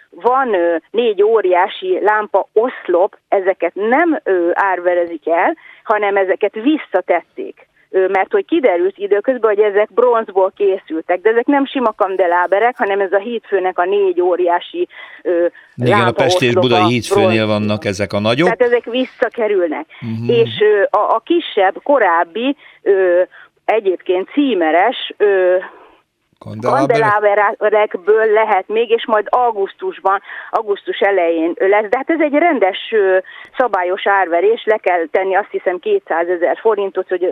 [0.09, 0.55] van
[0.91, 4.19] négy óriási lámpa oszlop, ezeket nem
[4.53, 11.45] árverezik el, hanem ezeket visszatették mert hogy kiderült időközben, hogy ezek bronzból készültek, de ezek
[11.45, 14.87] nem sima kandeláberek, hanem ez a hídfőnek a négy óriási
[15.21, 18.45] ö, Igen, a Pesti és Budai hídfőnél vannak ezek a nagyok.
[18.45, 19.85] Tehát ezek visszakerülnek.
[20.01, 20.37] Uh-huh.
[20.37, 23.21] És ö, a, a kisebb, korábbi, ö,
[23.65, 25.57] egyébként címeres ö,
[26.39, 31.89] kandeláberekből lehet még, és majd augusztusban, augusztus elején lesz.
[31.89, 32.93] De hát ez egy rendes
[33.57, 37.23] szabályos árverés, le kell tenni azt hiszem 200 ezer forintot, hogy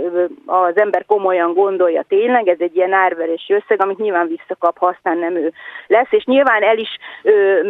[0.45, 5.17] az ember komolyan gondolja tényleg, ez egy ilyen árverési összeg, amit nyilván visszakap, ha aztán
[5.17, 5.53] nem ő
[5.87, 6.97] lesz, és nyilván el is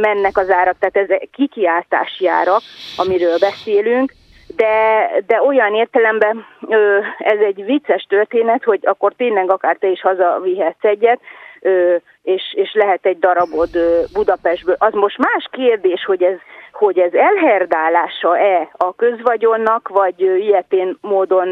[0.01, 2.61] mennek az árak, tehát ez kikiáltási árak,
[2.97, 4.11] amiről beszélünk,
[4.55, 10.01] de, de olyan értelemben ö, ez egy vicces történet, hogy akkor tényleg akár te is
[10.01, 11.19] hazavihetsz egyet,
[11.61, 13.69] ö, és, és lehet egy darabod
[14.13, 14.75] Budapestből.
[14.79, 16.37] Az most más kérdés, hogy ez
[16.73, 21.47] hogy ez elherdálása-e a közvagyonnak, vagy ilyetén módon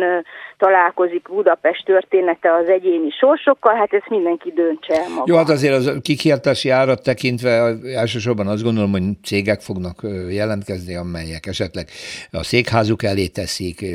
[0.57, 5.23] találkozik Budapest története az egyéni sorsokkal, hát ezt mindenki döntse el maga.
[5.25, 9.95] Jó, hát azért az kikiáltási árat tekintve elsősorban azt gondolom, hogy cégek fognak
[10.29, 11.87] jelentkezni, amelyek esetleg
[12.31, 13.85] a székházuk elé teszik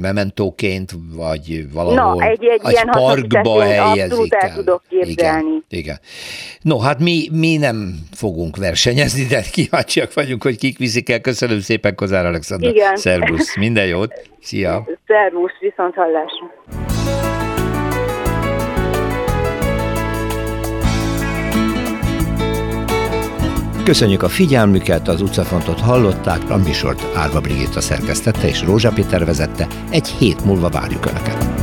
[0.00, 4.54] mementóként, vagy valahol Na, egy, egy ilyen parkba helyezik el.
[4.54, 5.48] tudok képzelni.
[5.48, 5.98] Igen, igen.
[6.62, 11.20] No, hát mi, mi nem fogunk versenyezni, de kíváncsiak vagyunk, hogy kik viszik el.
[11.20, 12.70] Köszönöm szépen, Kozár Alexandra.
[12.70, 12.96] Igen.
[12.96, 14.12] Szervusz, minden jót.
[14.40, 14.88] Szia.
[15.06, 16.56] Szervusz, viszont hallásra.
[23.88, 29.66] Köszönjük a figyelmüket, az utcafrontot hallották, a műsort Árva Brigitta szerkesztette és Rózsa Péter vezette.
[29.90, 31.57] Egy hét múlva várjuk Önöket.